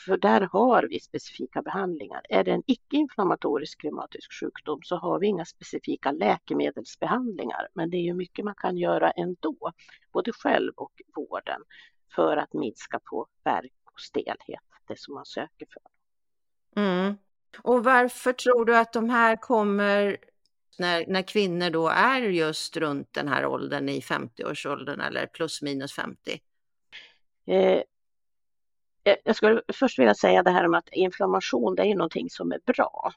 För 0.06 0.16
där 0.16 0.40
har 0.40 0.86
vi 0.90 1.00
specifika 1.00 1.62
behandlingar. 1.62 2.20
Är 2.28 2.44
det 2.44 2.52
en 2.52 2.62
icke-inflammatorisk 2.66 3.84
reumatisk 3.84 4.32
sjukdom 4.40 4.80
så 4.82 4.96
har 4.96 5.18
vi 5.18 5.26
inga 5.26 5.44
specifika 5.44 6.12
läkemedelsbehandlingar, 6.12 7.68
men 7.74 7.90
det 7.90 7.96
är 7.96 8.02
ju 8.02 8.14
mycket 8.14 8.44
man 8.44 8.54
kan 8.54 8.76
göra 8.76 9.10
ändå, 9.10 9.72
både 10.12 10.32
själv 10.32 10.72
och 10.76 10.92
vården, 11.14 11.62
för 12.14 12.36
att 12.36 12.52
minska 12.52 13.00
på 13.04 13.26
värk 13.44 13.72
och 13.92 14.00
stelhet, 14.00 14.60
det 14.88 14.98
som 14.98 15.14
man 15.14 15.26
söker 15.26 15.66
för. 15.72 15.82
Mm. 16.82 17.14
Och 17.62 17.84
varför 17.84 18.32
tror 18.32 18.64
du 18.64 18.76
att 18.76 18.92
de 18.92 19.10
här 19.10 19.36
kommer 19.36 20.16
när, 20.78 21.06
när 21.06 21.22
kvinnor 21.22 21.70
då 21.70 21.88
är 21.88 22.20
just 22.20 22.76
runt 22.76 23.12
den 23.12 23.28
här 23.28 23.46
åldern 23.46 23.88
i 23.88 24.00
50-årsåldern 24.00 25.00
eller 25.00 25.26
plus 25.26 25.62
minus 25.62 25.92
50? 25.92 26.40
Eh, 27.46 27.82
jag 29.24 29.36
skulle 29.36 29.62
först 29.72 29.98
vilja 29.98 30.14
säga 30.14 30.42
det 30.42 30.50
här 30.50 30.66
om 30.66 30.74
att 30.74 30.88
inflammation, 30.92 31.74
det 31.74 31.82
är 31.82 31.86
ju 31.86 31.94
någonting 31.94 32.30
som 32.30 32.52
är 32.52 32.60
bra. 32.66 33.12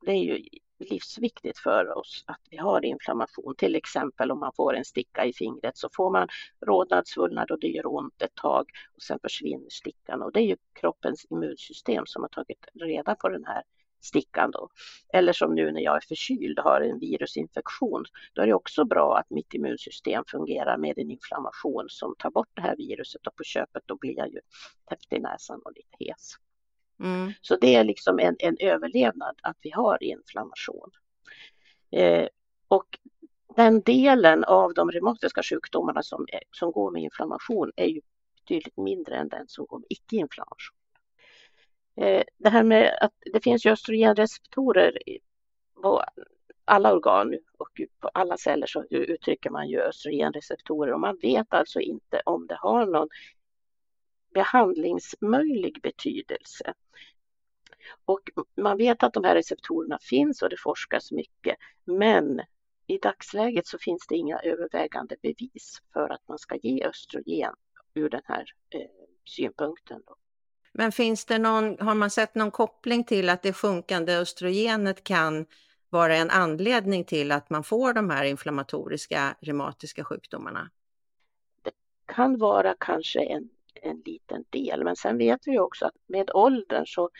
Det 0.00 0.10
är 0.10 0.22
ju 0.24 0.48
livsviktigt 0.78 1.58
för 1.58 1.98
oss 1.98 2.24
att 2.26 2.40
vi 2.50 2.56
har 2.56 2.84
inflammation. 2.84 3.54
Till 3.56 3.74
exempel 3.74 4.30
om 4.30 4.40
man 4.40 4.52
får 4.56 4.74
en 4.74 4.84
sticka 4.84 5.24
i 5.24 5.32
fingret 5.32 5.76
så 5.76 5.88
får 5.96 6.10
man 6.10 6.28
rodnad, 6.66 7.08
svullnad 7.08 7.50
och 7.50 7.60
det 7.60 7.68
gör 7.68 7.86
ont 7.86 8.22
ett 8.22 8.34
tag 8.34 8.70
och 8.96 9.02
sen 9.02 9.18
försvinner 9.22 9.70
stickan 9.70 10.22
och 10.22 10.32
det 10.32 10.40
är 10.40 10.46
ju 10.46 10.56
kroppens 10.80 11.26
immunsystem 11.30 12.06
som 12.06 12.22
har 12.22 12.28
tagit 12.28 12.66
reda 12.74 13.14
på 13.14 13.28
den 13.28 13.44
här 13.44 13.62
stickan 14.00 14.50
då. 14.50 14.68
Eller 15.12 15.32
som 15.32 15.54
nu 15.54 15.72
när 15.72 15.80
jag 15.80 15.96
är 15.96 16.00
förkyld 16.08 16.58
och 16.58 16.64
har 16.64 16.80
en 16.80 16.98
virusinfektion, 16.98 18.04
då 18.32 18.42
är 18.42 18.46
det 18.46 18.54
också 18.54 18.84
bra 18.84 19.16
att 19.18 19.30
mitt 19.30 19.54
immunsystem 19.54 20.24
fungerar 20.26 20.78
med 20.78 20.98
en 20.98 21.10
inflammation 21.10 21.86
som 21.88 22.14
tar 22.18 22.30
bort 22.30 22.48
det 22.54 22.62
här 22.62 22.76
viruset 22.76 23.26
och 23.26 23.36
på 23.36 23.44
köpet 23.44 23.82
då 23.86 23.96
blir 23.96 24.16
jag 24.16 24.28
ju 24.28 24.40
täppt 24.88 25.12
i 25.12 25.18
näsan 25.18 25.60
och 25.64 25.72
lite 25.76 26.04
hes. 26.04 26.47
Mm. 27.00 27.32
Så 27.40 27.56
det 27.56 27.74
är 27.74 27.84
liksom 27.84 28.18
en, 28.18 28.36
en 28.38 28.56
överlevnad 28.60 29.36
att 29.42 29.56
vi 29.62 29.70
har 29.70 30.02
inflammation. 30.02 30.90
Eh, 31.90 32.28
och 32.68 32.98
den 33.56 33.80
delen 33.80 34.44
av 34.44 34.74
de 34.74 34.90
reumatiska 34.90 35.42
sjukdomarna 35.42 36.02
som, 36.02 36.26
som 36.50 36.72
går 36.72 36.90
med 36.90 37.02
inflammation 37.02 37.72
är 37.76 37.86
ju 37.86 38.00
betydligt 38.40 38.76
mindre 38.76 39.16
än 39.16 39.28
den 39.28 39.48
som 39.48 39.66
går 39.66 39.78
med 39.78 39.86
icke-inflammation. 39.88 40.76
Eh, 41.96 42.22
det 42.36 42.48
här 42.48 42.62
med 42.62 42.98
att 43.00 43.12
det 43.32 43.40
finns 43.40 43.66
ju 43.66 43.70
östrogenreceptorer 43.70 44.98
på 45.82 46.04
alla 46.64 46.92
organ 46.92 47.38
och 47.58 47.80
på 48.00 48.08
alla 48.14 48.36
celler 48.36 48.66
så 48.66 48.84
uttrycker 48.90 49.50
man 49.50 49.68
ju 49.68 49.80
östrogenreceptorer 49.80 50.92
och 50.92 51.00
man 51.00 51.18
vet 51.22 51.54
alltså 51.54 51.80
inte 51.80 52.22
om 52.24 52.46
det 52.46 52.56
har 52.60 52.86
någon 52.86 53.08
behandlingsmöjlig 54.34 55.80
betydelse. 55.82 56.74
Och 58.04 58.20
man 58.56 58.76
vet 58.76 59.02
att 59.02 59.12
de 59.12 59.24
här 59.24 59.34
receptorerna 59.34 59.98
finns 60.02 60.42
och 60.42 60.50
det 60.50 60.56
forskas 60.60 61.12
mycket, 61.12 61.56
men 61.84 62.40
i 62.86 62.98
dagsläget 62.98 63.66
så 63.66 63.78
finns 63.78 64.06
det 64.08 64.16
inga 64.16 64.38
övervägande 64.38 65.16
bevis 65.22 65.82
för 65.92 66.08
att 66.08 66.28
man 66.28 66.38
ska 66.38 66.56
ge 66.56 66.84
östrogen 66.84 67.54
ur 67.94 68.08
den 68.08 68.22
här 68.24 68.44
eh, 68.70 68.80
synpunkten. 69.24 70.02
Då. 70.06 70.16
Men 70.72 70.92
finns 70.92 71.24
det 71.24 71.38
någon, 71.38 71.78
har 71.80 71.94
man 71.94 72.10
sett 72.10 72.34
någon 72.34 72.50
koppling 72.50 73.04
till 73.04 73.28
att 73.28 73.42
det 73.42 73.52
sjunkande 73.52 74.16
östrogenet 74.16 75.04
kan 75.04 75.46
vara 75.90 76.16
en 76.16 76.30
anledning 76.30 77.04
till 77.04 77.32
att 77.32 77.50
man 77.50 77.64
får 77.64 77.92
de 77.92 78.10
här 78.10 78.24
inflammatoriska 78.24 79.36
reumatiska 79.40 80.04
sjukdomarna? 80.04 80.70
Det 81.62 81.70
kan 82.06 82.38
vara 82.38 82.74
kanske 82.78 83.20
en, 83.20 83.48
en 83.82 84.02
liten 84.04 84.44
del, 84.50 84.84
men 84.84 84.96
sen 84.96 85.18
vet 85.18 85.40
vi 85.46 85.58
också 85.58 85.86
att 85.86 85.94
med 86.06 86.30
åldern 86.34 86.86
så 86.86 87.10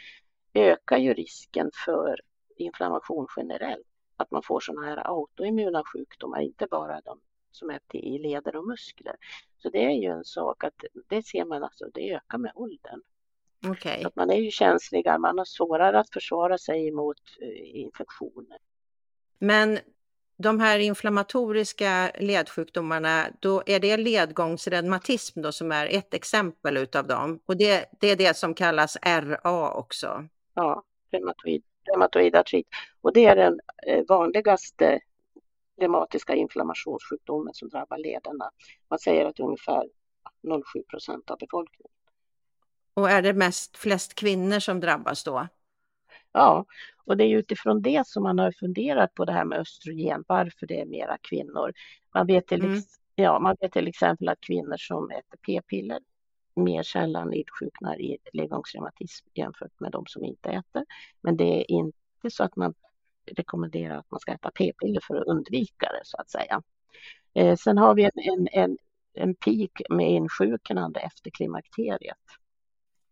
ökar 0.54 0.98
ju 0.98 1.14
risken 1.14 1.70
för 1.84 2.20
inflammation 2.56 3.26
generellt. 3.36 3.86
Att 4.16 4.30
man 4.30 4.42
får 4.42 4.60
sådana 4.60 4.86
här 4.86 5.06
autoimmuna 5.06 5.82
sjukdomar, 5.84 6.40
inte 6.40 6.66
bara 6.70 7.00
de 7.00 7.20
som 7.50 7.70
är 7.70 7.80
i 7.92 8.18
leder 8.18 8.56
och 8.56 8.66
muskler. 8.66 9.16
Så 9.58 9.70
det 9.70 9.84
är 9.84 9.90
ju 9.90 10.08
en 10.08 10.24
sak 10.24 10.64
att 10.64 10.84
det 11.08 11.26
ser 11.26 11.44
man 11.44 11.64
alltså, 11.64 11.84
det 11.94 12.14
ökar 12.14 12.38
med 12.38 12.52
åldern. 12.54 13.02
Okay. 13.70 14.04
Att 14.04 14.16
man 14.16 14.30
är 14.30 14.36
ju 14.36 14.50
känsligare, 14.50 15.18
man 15.18 15.38
har 15.38 15.44
svårare 15.44 15.98
att 15.98 16.10
försvara 16.12 16.58
sig 16.58 16.90
mot 16.90 17.20
eh, 17.40 17.80
infektioner. 17.80 18.58
Men 19.38 19.78
de 20.38 20.60
här 20.60 20.78
inflammatoriska 20.78 22.10
ledsjukdomarna, 22.18 23.26
då 23.40 23.62
är 23.66 23.80
det 23.80 23.96
ledgångsreumatism 23.96 25.42
då 25.42 25.52
som 25.52 25.72
är 25.72 25.86
ett 25.86 26.14
exempel 26.14 26.76
utav 26.76 27.06
dem. 27.06 27.40
Och 27.46 27.56
det, 27.56 27.84
det 28.00 28.10
är 28.10 28.16
det 28.16 28.36
som 28.36 28.54
kallas 28.54 28.96
RA 29.02 29.72
också. 29.72 30.24
Ja, 30.54 30.82
reumatoid, 31.10 31.62
reumatoid 31.84 32.36
artrit. 32.36 32.68
Och 33.00 33.12
det 33.12 33.24
är 33.24 33.36
den 33.36 33.60
eh, 33.86 34.04
vanligaste 34.08 35.00
reumatiska 35.80 36.34
inflammationssjukdomen 36.34 37.54
som 37.54 37.68
drabbar 37.68 37.98
lederna. 37.98 38.50
Man 38.90 38.98
säger 38.98 39.24
att 39.24 39.40
ungefär 39.40 39.88
0,7 40.42 40.82
procent 40.90 41.30
av 41.30 41.38
befolkningen. 41.38 41.92
Och 42.94 43.10
är 43.10 43.22
det 43.22 43.32
mest 43.32 43.76
flest 43.76 44.14
kvinnor 44.14 44.58
som 44.58 44.80
drabbas 44.80 45.24
då? 45.24 45.48
Ja, 46.32 46.64
och 47.04 47.16
det 47.16 47.24
är 47.24 47.38
utifrån 47.38 47.82
det 47.82 48.06
som 48.06 48.22
man 48.22 48.38
har 48.38 48.52
funderat 48.52 49.14
på 49.14 49.24
det 49.24 49.32
här 49.32 49.44
med 49.44 49.58
östrogen, 49.58 50.24
varför 50.28 50.66
det 50.66 50.80
är 50.80 50.86
mera 50.86 51.18
kvinnor. 51.18 51.72
Man 52.14 52.26
vet 52.26 52.46
till, 52.46 52.64
mm. 52.64 52.80
ja, 53.14 53.38
man 53.38 53.56
vet 53.60 53.72
till 53.72 53.88
exempel 53.88 54.28
att 54.28 54.40
kvinnor 54.40 54.76
som 54.76 55.10
äter 55.10 55.38
p-piller 55.46 55.98
mer 56.58 56.82
sällan 56.82 57.32
insjuknar 57.32 58.00
i 58.00 58.18
ledgångsreumatism 58.32 59.26
jämfört 59.34 59.80
med 59.80 59.92
de 59.92 60.06
som 60.06 60.24
inte 60.24 60.50
äter. 60.50 60.84
Men 61.20 61.36
det 61.36 61.60
är 61.60 61.70
inte 61.70 62.30
så 62.30 62.44
att 62.44 62.56
man 62.56 62.74
rekommenderar 63.36 63.98
att 63.98 64.10
man 64.10 64.20
ska 64.20 64.32
äta 64.32 64.50
p-piller 64.50 65.00
för 65.06 65.16
att 65.16 65.26
undvika 65.26 65.86
det 65.86 66.00
så 66.04 66.16
att 66.16 66.30
säga. 66.30 66.62
Eh, 67.34 67.56
sen 67.56 67.78
har 67.78 67.94
vi 67.94 68.04
en, 68.04 68.10
en, 68.14 68.48
en, 68.52 68.78
en 69.14 69.34
peak 69.34 69.82
med 69.90 70.10
insjuknande 70.10 71.00
efter 71.00 71.30
klimakteriet. 71.30 72.16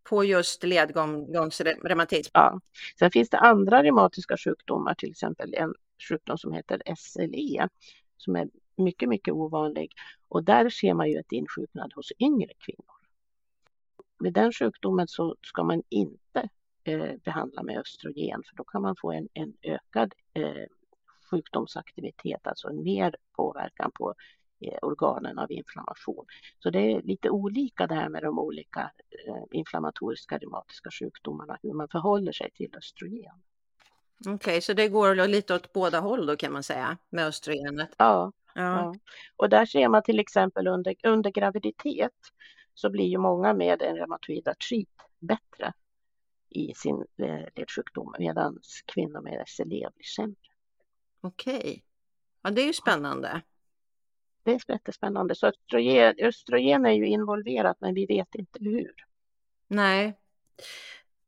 På 0.09 0.25
just 0.25 0.65
ledgångsreumatism? 0.65 2.31
Ja. 2.35 2.61
Sen 2.99 3.11
finns 3.11 3.31
det 3.31 3.39
andra 3.39 3.83
reumatiska 3.83 4.37
sjukdomar, 4.37 4.95
till 4.95 5.11
exempel 5.11 5.55
en 5.55 5.75
sjukdom 6.09 6.39
som 6.39 6.53
heter 6.53 6.83
SLE 6.97 7.69
som 8.17 8.37
är 8.37 8.49
mycket, 8.77 9.09
mycket 9.09 9.35
ovanlig 9.35 9.93
och 10.29 10.45
där 10.45 10.71
ser 10.71 10.95
man 10.95 11.11
ju 11.11 11.19
ett 11.19 11.33
insjuknande 11.33 11.95
hos 11.95 12.13
yngre 12.19 12.53
kvinnor. 12.59 12.97
Med 14.19 14.33
den 14.33 14.53
sjukdomen 14.53 15.09
så 15.09 15.37
ska 15.43 15.63
man 15.63 15.83
inte 15.89 16.49
eh, 16.85 17.17
behandla 17.25 17.63
med 17.63 17.79
östrogen 17.79 18.43
för 18.49 18.57
då 18.57 18.65
kan 18.65 18.83
man 18.83 18.97
få 18.97 19.13
en, 19.13 19.29
en 19.33 19.55
ökad 19.63 20.15
eh, 20.35 20.67
sjukdomsaktivitet, 21.31 22.47
alltså 22.47 22.69
en 22.69 22.83
mer 22.83 23.17
påverkan 23.37 23.91
på 23.95 24.15
organen 24.83 25.39
av 25.39 25.53
inflammation. 25.53 26.27
Så 26.59 26.71
det 26.71 26.93
är 26.93 27.03
lite 27.03 27.31
olika 27.31 27.87
det 27.87 27.95
här 27.95 28.09
med 28.09 28.23
de 28.23 28.39
olika 28.39 28.81
eh, 29.27 29.43
inflammatoriska 29.51 30.39
reumatiska 30.39 30.91
sjukdomarna, 30.91 31.59
hur 31.63 31.73
man 31.73 31.89
förhåller 31.89 32.33
sig 32.33 32.51
till 32.51 32.75
östrogen. 32.77 33.35
Okej, 34.21 34.35
okay, 34.35 34.61
så 34.61 34.73
det 34.73 34.89
går 34.89 35.29
lite 35.29 35.55
åt 35.55 35.73
båda 35.73 36.01
håll 36.01 36.27
då 36.27 36.37
kan 36.37 36.53
man 36.53 36.63
säga 36.63 36.99
med 37.11 37.27
östrogenet? 37.27 37.95
Ja, 37.99 38.33
ja. 38.55 38.63
ja. 38.63 38.95
och 39.37 39.49
där 39.49 39.67
ser 39.67 39.89
man 39.89 40.03
till 40.03 40.19
exempel 40.19 40.67
under, 40.67 40.95
under 41.03 41.31
graviditet 41.31 42.13
så 42.75 42.91
blir 42.91 43.05
ju 43.05 43.19
många 43.19 43.55
med 43.55 43.83
en 43.83 43.97
reumatoid 43.97 44.49
artrit 44.49 44.91
bättre 45.19 45.73
i 46.49 46.75
sin 46.75 47.05
eh, 47.17 47.47
ledsjukdom 47.55 48.15
medan 48.19 48.59
kvinnor 48.87 49.21
med 49.21 49.45
SLE 49.47 49.65
blir 49.67 50.05
sämre. 50.17 50.37
Okej, 51.21 51.57
okay. 51.57 51.81
ja 52.43 52.51
det 52.51 52.63
är 52.63 52.67
ju 52.67 52.73
spännande. 52.73 53.43
Det 54.47 54.53
är 54.53 54.73
jättespännande. 54.73 55.35
Så 55.35 55.47
östrogen, 55.47 56.15
östrogen 56.19 56.87
är 56.87 56.93
ju 56.93 57.07
involverat 57.07 57.76
men 57.81 57.95
vi 57.95 58.07
vet 58.07 58.35
inte 58.35 58.59
hur. 58.61 58.95
Nej. 59.69 60.19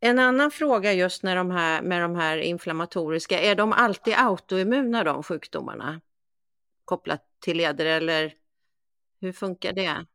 En 0.01 0.19
annan 0.19 0.51
fråga 0.51 0.93
just 0.93 1.23
när 1.23 1.37
de 1.37 1.51
här, 1.51 1.83
med 1.83 2.03
de 2.03 2.17
här 2.17 2.39
inflammatoriska, 2.39 3.41
är 3.41 3.55
de 3.55 3.73
alltid 3.73 4.15
autoimmuna 4.17 5.05
de 5.05 5.23
sjukdomarna? 5.23 6.01
Kopplat 6.85 7.25
till 7.39 7.57
leder 7.57 7.87
eller 7.87 8.35
hur 9.21 9.33
funkar 9.33 9.73
det? 9.73 10.07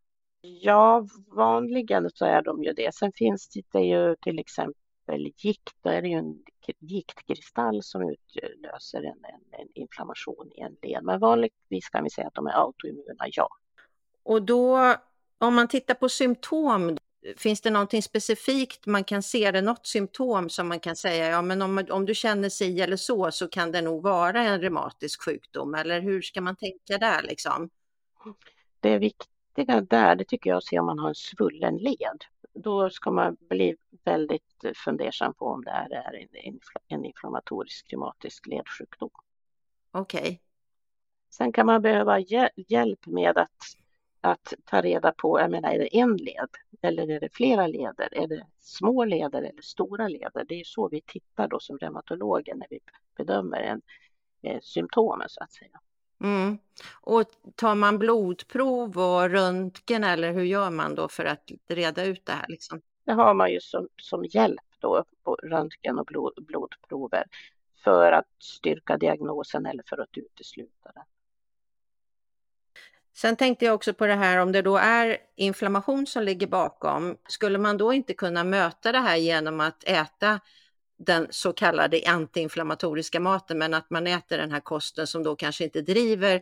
Ja, 0.42 1.08
vanligen 1.28 2.10
så 2.14 2.26
är 2.26 2.42
de 2.42 2.64
ju 2.64 2.74
det. 2.74 2.96
Sen 2.96 3.12
finns 3.16 3.50
det 3.72 3.80
ju 3.80 4.16
till 4.16 4.40
exempel 4.40 5.34
gikt, 5.38 5.76
då 5.82 5.90
är 5.90 6.02
det 6.02 6.08
ju 6.08 6.18
en 6.18 6.44
giktkristall 6.80 7.84
som 7.84 8.10
utlöser 8.10 9.04
en, 9.04 9.26
en, 9.26 9.60
en 9.62 9.68
inflammation 9.74 10.52
i 10.56 10.62
en 10.62 10.78
led. 10.82 11.04
Men 11.04 11.20
vanligtvis 11.20 11.90
kan 11.90 12.04
vi 12.04 12.10
säga 12.10 12.28
att 12.28 12.34
de 12.34 12.48
är 12.48 12.52
autoimmuna, 12.52 13.26
ja. 13.32 13.50
Och 14.24 14.42
då, 14.42 14.96
om 15.38 15.56
man 15.56 15.68
tittar 15.68 15.94
på 15.94 16.10
symptom, 16.10 16.98
finns 17.38 17.62
det 17.62 17.70
någonting 17.70 18.04
specifikt 18.04 18.86
man 18.86 19.04
kan 19.04 19.24
se? 19.24 19.52
Det 19.52 19.62
något 19.62 19.88
symptom 19.88 20.50
som 20.50 20.68
man 20.68 20.80
kan 20.80 20.96
säga, 20.96 21.30
ja 21.30 21.42
men 21.42 21.62
om, 21.62 21.86
om 21.90 22.06
du 22.06 22.16
känner 22.16 22.50
sig 22.50 22.82
eller 22.82 22.98
så, 22.98 23.32
så 23.32 23.48
kan 23.48 23.72
det 23.72 23.82
nog 23.82 24.04
vara 24.04 24.42
en 24.42 24.62
reumatisk 24.62 25.26
sjukdom, 25.26 25.76
eller 25.76 26.02
hur 26.02 26.22
ska 26.22 26.42
man 26.42 26.56
tänka 26.56 26.98
där 26.98 27.22
liksom? 27.22 27.70
Det 28.80 28.90
är 28.90 29.00
viktiga 29.56 29.82
där, 29.82 30.16
det 30.16 30.24
tycker 30.24 30.50
jag, 30.50 30.58
att 30.58 30.64
se 30.64 30.80
om 30.80 30.86
man 30.86 31.00
har 31.00 31.10
en 31.10 31.16
svullen 31.16 31.78
led 31.78 32.26
då 32.54 32.90
ska 32.90 33.12
man 33.12 33.38
bli 33.50 33.76
väldigt 34.04 34.64
fundersam 34.76 35.34
på 35.34 35.46
om 35.46 35.64
det 35.64 35.72
här 35.72 35.94
är 35.94 36.28
en, 36.48 36.60
en 36.88 37.06
inflammatorisk 37.06 37.94
reumatisk 37.94 38.48
ledsjukdom. 38.48 39.10
Okej. 39.92 40.22
Okay. 40.22 40.38
Sen 41.30 41.52
kan 41.52 41.66
man 41.66 41.82
behöva 41.82 42.20
hjälp 42.56 43.06
med 43.06 43.38
att, 43.38 43.50
att 44.22 44.54
ta 44.66 44.82
reda 44.82 45.12
på, 45.12 45.40
jag 45.40 45.52
menar, 45.52 45.70
är 45.70 45.80
det 45.80 45.98
en 45.98 46.18
led 46.18 46.50
eller 46.82 47.10
är 47.10 47.20
det 47.20 47.30
flera 47.34 47.68
leder? 47.68 48.18
Är 48.18 48.28
det 48.28 48.46
små 48.60 49.06
leder 49.06 49.42
eller 49.42 49.62
stora 49.62 50.08
leder? 50.08 50.46
Det 50.48 50.60
är 50.60 50.64
så 50.64 50.90
vi 50.90 51.02
tittar 51.02 51.48
då 51.48 51.60
som 51.60 51.78
reumatologer 51.78 52.56
när 52.56 52.68
vi 52.70 52.80
bedömer 53.18 53.60
en, 53.60 53.82
eh, 54.42 54.60
symptomen 54.62 55.30
så 55.30 55.44
att 55.44 55.54
säga. 55.54 55.80
Mm. 56.24 56.58
Och 56.92 57.24
tar 57.56 57.76
man 57.76 58.00
blodprov 58.00 58.98
och 58.98 59.30
röntgen 59.30 60.04
eller 60.04 60.34
hur 60.34 60.44
gör 60.44 60.70
man 60.70 60.96
då 60.96 61.08
för 61.08 61.26
att 61.26 61.52
reda 61.68 62.06
ut 62.06 62.26
det 62.26 62.32
här? 62.32 62.46
Liksom? 62.48 62.82
Det 63.06 63.14
har 63.14 63.34
man 63.34 63.52
ju 63.52 63.60
som, 63.60 63.88
som 64.02 64.26
hjälp 64.26 64.62
då 64.80 65.06
på 65.24 65.36
röntgen 65.36 66.00
och 66.00 66.06
blod, 66.06 66.34
blodprover 66.48 67.24
för 67.84 68.12
att 68.12 68.28
styrka 68.40 68.98
diagnosen 68.98 69.66
eller 69.66 69.84
för 69.88 69.98
att 69.98 70.18
utesluta 70.18 70.92
den. 70.96 71.04
Sen 73.16 73.36
tänkte 73.36 73.66
jag 73.66 73.76
också 73.76 73.94
på 73.94 74.08
det 74.08 74.16
här 74.16 74.38
om 74.38 74.52
det 74.52 74.62
då 74.62 74.78
är 74.78 75.18
inflammation 75.36 76.08
som 76.08 76.24
ligger 76.24 76.48
bakom, 76.48 77.18
skulle 77.28 77.58
man 77.58 77.78
då 77.78 77.94
inte 77.94 78.14
kunna 78.14 78.44
möta 78.44 78.92
det 78.92 79.00
här 79.00 79.18
genom 79.18 79.60
att 79.60 79.84
äta 79.84 80.40
den 81.06 81.28
så 81.30 81.54
kallade 81.54 82.02
antiinflammatoriska 82.08 83.20
maten, 83.20 83.58
men 83.58 83.74
att 83.74 83.90
man 83.90 84.08
äter 84.08 84.38
den 84.38 84.52
här 84.52 84.60
kosten 84.60 85.08
som 85.08 85.24
då 85.24 85.36
kanske 85.36 85.64
inte 85.64 85.82
driver 85.82 86.42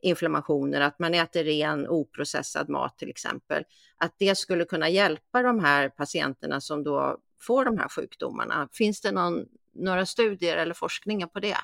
inflammationer, 0.00 0.80
att 0.80 0.98
man 0.98 1.14
äter 1.14 1.44
ren 1.44 1.88
oprocessad 1.88 2.68
mat 2.68 2.98
till 2.98 3.10
exempel, 3.10 3.64
att 3.96 4.14
det 4.18 4.38
skulle 4.38 4.64
kunna 4.64 4.88
hjälpa 4.88 5.42
de 5.42 5.60
här 5.60 5.88
patienterna 5.88 6.60
som 6.60 6.82
då 6.82 7.18
får 7.40 7.64
de 7.64 7.78
här 7.78 7.88
sjukdomarna. 7.88 8.68
Finns 8.72 9.00
det 9.00 9.12
någon, 9.12 9.46
några 9.72 10.06
studier 10.06 10.56
eller 10.56 10.74
forskningar 10.74 11.26
på 11.26 11.40
det? 11.40 11.56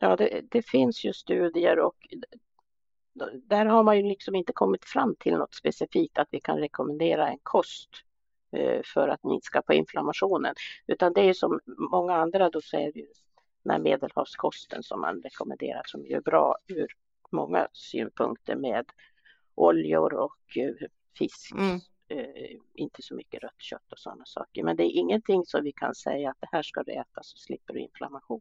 Ja, 0.00 0.16
det, 0.16 0.40
det 0.50 0.62
finns 0.62 1.04
ju 1.04 1.12
studier 1.12 1.78
och 1.78 1.96
där 3.32 3.66
har 3.66 3.82
man 3.82 3.96
ju 3.96 4.02
liksom 4.02 4.34
inte 4.34 4.52
kommit 4.52 4.84
fram 4.84 5.16
till 5.18 5.32
något 5.32 5.54
specifikt 5.54 6.18
att 6.18 6.28
vi 6.30 6.40
kan 6.40 6.58
rekommendera 6.58 7.28
en 7.28 7.38
kost 7.42 7.90
för 8.94 9.08
att 9.08 9.24
minska 9.24 9.62
på 9.62 9.74
inflammationen. 9.74 10.54
Utan 10.86 11.12
det 11.12 11.20
är 11.20 11.32
som 11.32 11.60
många 11.90 12.14
andra 12.14 12.50
då 12.50 12.60
så 12.60 12.76
är 12.76 12.92
det 12.92 13.06
den 13.62 13.70
här 13.70 13.78
medelhavskosten 13.78 14.82
som 14.82 15.00
man 15.00 15.22
rekommenderar 15.22 15.82
som 15.84 16.06
är 16.06 16.20
bra 16.20 16.56
ur 16.66 16.86
många 17.30 17.68
synpunkter 17.72 18.56
med 18.56 18.84
oljor 19.54 20.14
och 20.14 20.56
eh, 20.56 20.88
fisk. 21.18 21.52
Mm. 21.52 21.80
Eh, 22.08 22.56
inte 22.74 23.02
så 23.02 23.14
mycket 23.14 23.42
rött 23.42 23.62
kött 23.62 23.92
och 23.92 23.98
sådana 23.98 24.24
saker. 24.26 24.62
Men 24.62 24.76
det 24.76 24.82
är 24.84 24.98
ingenting 24.98 25.44
som 25.44 25.64
vi 25.64 25.72
kan 25.72 25.94
säga 25.94 26.30
att 26.30 26.36
det 26.40 26.48
här 26.52 26.62
ska 26.62 26.82
du 26.82 26.92
äta 26.92 27.22
så 27.22 27.38
slipper 27.38 27.74
du 27.74 27.80
inflammation. 27.80 28.40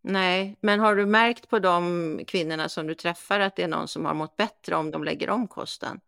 Nej, 0.00 0.56
men 0.60 0.80
har 0.80 0.96
du 0.96 1.06
märkt 1.06 1.48
på 1.48 1.58
de 1.58 2.20
kvinnorna 2.26 2.68
som 2.68 2.86
du 2.86 2.94
träffar 2.94 3.40
att 3.40 3.56
det 3.56 3.62
är 3.62 3.68
någon 3.68 3.88
som 3.88 4.04
har 4.04 4.14
mått 4.14 4.36
bättre 4.36 4.76
om 4.76 4.90
de 4.90 5.04
lägger 5.04 5.30
om 5.30 5.48
kosten? 5.48 6.00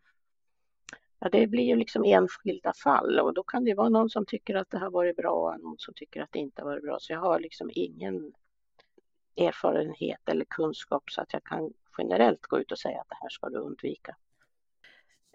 Ja, 1.18 1.28
det 1.28 1.46
blir 1.46 1.64
ju 1.64 1.76
liksom 1.76 2.04
enskilda 2.04 2.72
fall 2.72 3.20
och 3.20 3.34
då 3.34 3.42
kan 3.42 3.64
det 3.64 3.74
vara 3.74 3.88
någon 3.88 4.10
som 4.10 4.26
tycker 4.26 4.54
att 4.54 4.70
det 4.70 4.78
har 4.78 4.90
varit 4.90 5.16
bra 5.16 5.32
och 5.32 5.60
någon 5.60 5.78
som 5.78 5.94
tycker 5.94 6.20
att 6.22 6.32
det 6.32 6.38
inte 6.38 6.62
har 6.62 6.68
varit 6.68 6.82
bra. 6.82 6.96
Så 7.00 7.12
jag 7.12 7.20
har 7.20 7.40
liksom 7.40 7.70
ingen 7.74 8.32
erfarenhet 9.36 10.28
eller 10.28 10.44
kunskap 10.44 11.10
så 11.10 11.20
att 11.20 11.32
jag 11.32 11.44
kan 11.44 11.72
generellt 11.98 12.46
gå 12.46 12.60
ut 12.60 12.72
och 12.72 12.78
säga 12.78 13.00
att 13.00 13.08
det 13.08 13.16
här 13.22 13.28
ska 13.28 13.48
du 13.48 13.58
undvika. 13.58 14.16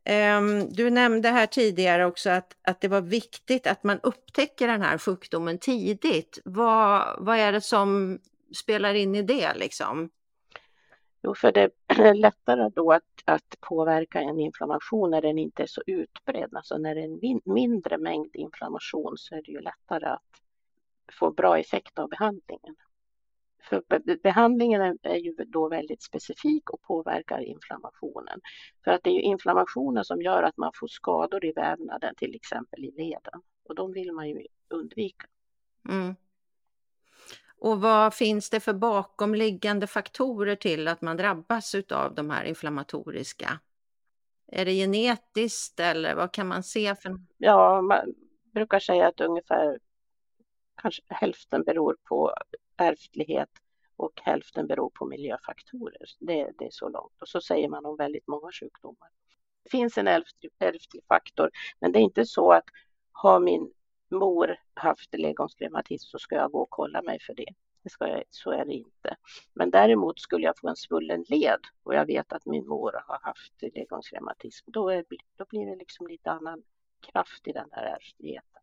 Um, 0.10 0.70
du 0.70 0.90
nämnde 0.90 1.30
här 1.30 1.48
tidigare 1.48 2.06
också 2.06 2.30
att, 2.30 2.56
att 2.62 2.82
det 2.82 2.88
var 2.88 3.02
viktigt 3.02 3.68
att 3.68 3.84
man 3.84 4.00
upptäcker 4.04 4.68
den 4.68 4.82
här 4.82 4.98
sjukdomen 4.98 5.58
tidigt. 5.58 6.40
Vad, 6.46 7.16
vad 7.20 7.38
är 7.38 7.52
det 7.52 7.62
som 7.62 8.20
spelar 8.56 8.94
in 8.94 9.16
i 9.16 9.22
det 9.22 9.54
liksom? 9.56 10.10
Jo, 11.24 11.36
för 11.36 11.52
det 11.52 11.72
är 11.88 12.14
lättare 12.14 12.70
då 12.70 12.92
att, 12.92 13.04
att 13.26 13.56
påverka 13.60 14.22
en 14.22 14.40
inflammation 14.40 15.12
när 15.12 15.22
den 15.22 15.38
inte 15.38 15.64
är 15.64 15.68
så 15.68 15.82
utbredd. 15.86 16.56
Alltså 16.56 16.78
när 16.78 16.96
det 16.96 17.02
är 17.02 17.06
en 17.06 17.42
mindre 17.46 17.98
mängd 17.98 18.36
inflammation 18.36 19.14
så 19.18 19.36
är 19.36 19.42
det 19.42 19.52
ju 19.52 19.60
lättare 19.60 20.06
att 20.06 20.42
få 21.20 21.32
bra 21.32 21.60
effekt 21.60 22.00
av 22.00 22.10
behandlingen. 22.10 22.76
För 23.70 23.84
behandlingen 24.24 24.98
är 25.02 25.16
ju 25.16 25.36
då 25.36 25.70
väldigt 25.70 26.02
specifik 26.02 26.70
och 26.70 26.82
påverkar 26.82 27.40
inflammationen. 27.40 28.42
För 28.84 28.92
att 28.92 29.04
det 29.04 29.10
är 29.10 29.14
ju 29.14 29.22
inflammationen 29.22 30.06
som 30.06 30.22
gör 30.22 30.44
att 30.44 30.58
man 30.58 30.72
får 30.76 30.88
skador 30.88 31.46
i 31.46 31.52
vävnaden, 31.52 32.16
till 32.16 32.36
exempel 32.36 32.86
i 32.86 32.92
leden. 32.92 33.42
Och 33.64 33.76
de 33.76 33.94
vill 33.94 34.12
man 34.12 34.30
ju 34.30 34.48
undvika. 34.70 35.28
Mm. 35.90 36.16
Och 37.64 37.82
vad 37.82 38.14
finns 38.14 38.50
det 38.50 38.60
för 38.60 38.74
bakomliggande 38.74 39.88
faktorer 39.88 40.56
till 40.56 40.88
att 40.88 41.02
man 41.02 41.18
drabbas 41.18 41.76
av 41.92 42.16
de 42.16 42.30
här 42.30 42.46
inflammatoriska? 42.46 43.60
Är 44.48 44.66
det 44.66 44.72
genetiskt 44.72 45.80
eller 45.80 46.16
vad 46.16 46.32
kan 46.32 46.48
man 46.48 46.64
se? 46.64 46.96
För... 46.96 47.18
Ja, 47.38 47.82
man 47.82 48.14
brukar 48.54 48.80
säga 48.80 49.08
att 49.08 49.22
ungefär 49.22 49.80
kanske 50.82 51.02
hälften 51.08 51.64
beror 51.64 51.98
på 52.04 52.34
ärftlighet 52.78 53.50
och 53.96 54.22
hälften 54.24 54.68
beror 54.68 54.90
på 54.90 55.06
miljöfaktorer. 55.06 56.06
Det, 56.20 56.52
det 56.58 56.66
är 56.66 56.72
så 56.72 56.90
långt. 56.90 57.22
Och 57.22 57.28
så 57.28 57.42
säger 57.42 57.70
man 57.70 57.86
om 57.86 57.98
väldigt 57.98 58.28
många 58.28 58.52
sjukdomar. 58.52 59.10
Det 59.64 59.70
finns 59.70 59.98
en 59.98 60.08
ärftlig 60.08 61.04
faktor, 61.08 61.50
men 61.80 61.92
det 61.92 62.00
är 62.00 62.04
inte 62.04 62.26
så 62.26 62.52
att 62.52 62.66
har 63.12 63.40
min 63.40 63.74
mor 64.14 64.56
haft 64.74 65.14
ledgångsreumatism 65.14 66.10
så 66.10 66.20
ska 66.20 66.36
jag 66.36 66.52
gå 66.52 66.62
och 66.62 66.70
kolla 66.70 67.02
mig 67.02 67.20
för 67.20 67.34
det. 67.34 67.54
det 67.84 67.90
ska 67.90 68.08
jag, 68.08 68.24
så 68.30 68.52
är 68.52 68.66
det 68.66 68.74
inte. 68.74 69.16
Men 69.54 69.70
däremot 69.70 70.20
skulle 70.20 70.46
jag 70.46 70.60
få 70.60 70.70
en 70.70 70.76
svullen 70.76 71.26
led 71.28 71.60
och 71.84 71.96
jag 71.96 72.06
vet 72.06 72.34
att 72.34 72.46
min 72.46 72.68
mor 72.68 73.04
har 73.08 73.20
haft 73.22 73.62
ledgångsreumatism, 73.62 74.72
då, 74.72 74.90
är, 74.90 75.06
då 75.38 75.46
blir 75.50 75.66
det 75.66 75.76
liksom 75.76 76.08
lite 76.08 76.32
annan 76.32 76.64
kraft 77.12 77.48
i 77.48 77.52
den 77.52 77.70
här 77.72 77.84
ärftligheten. 77.84 78.62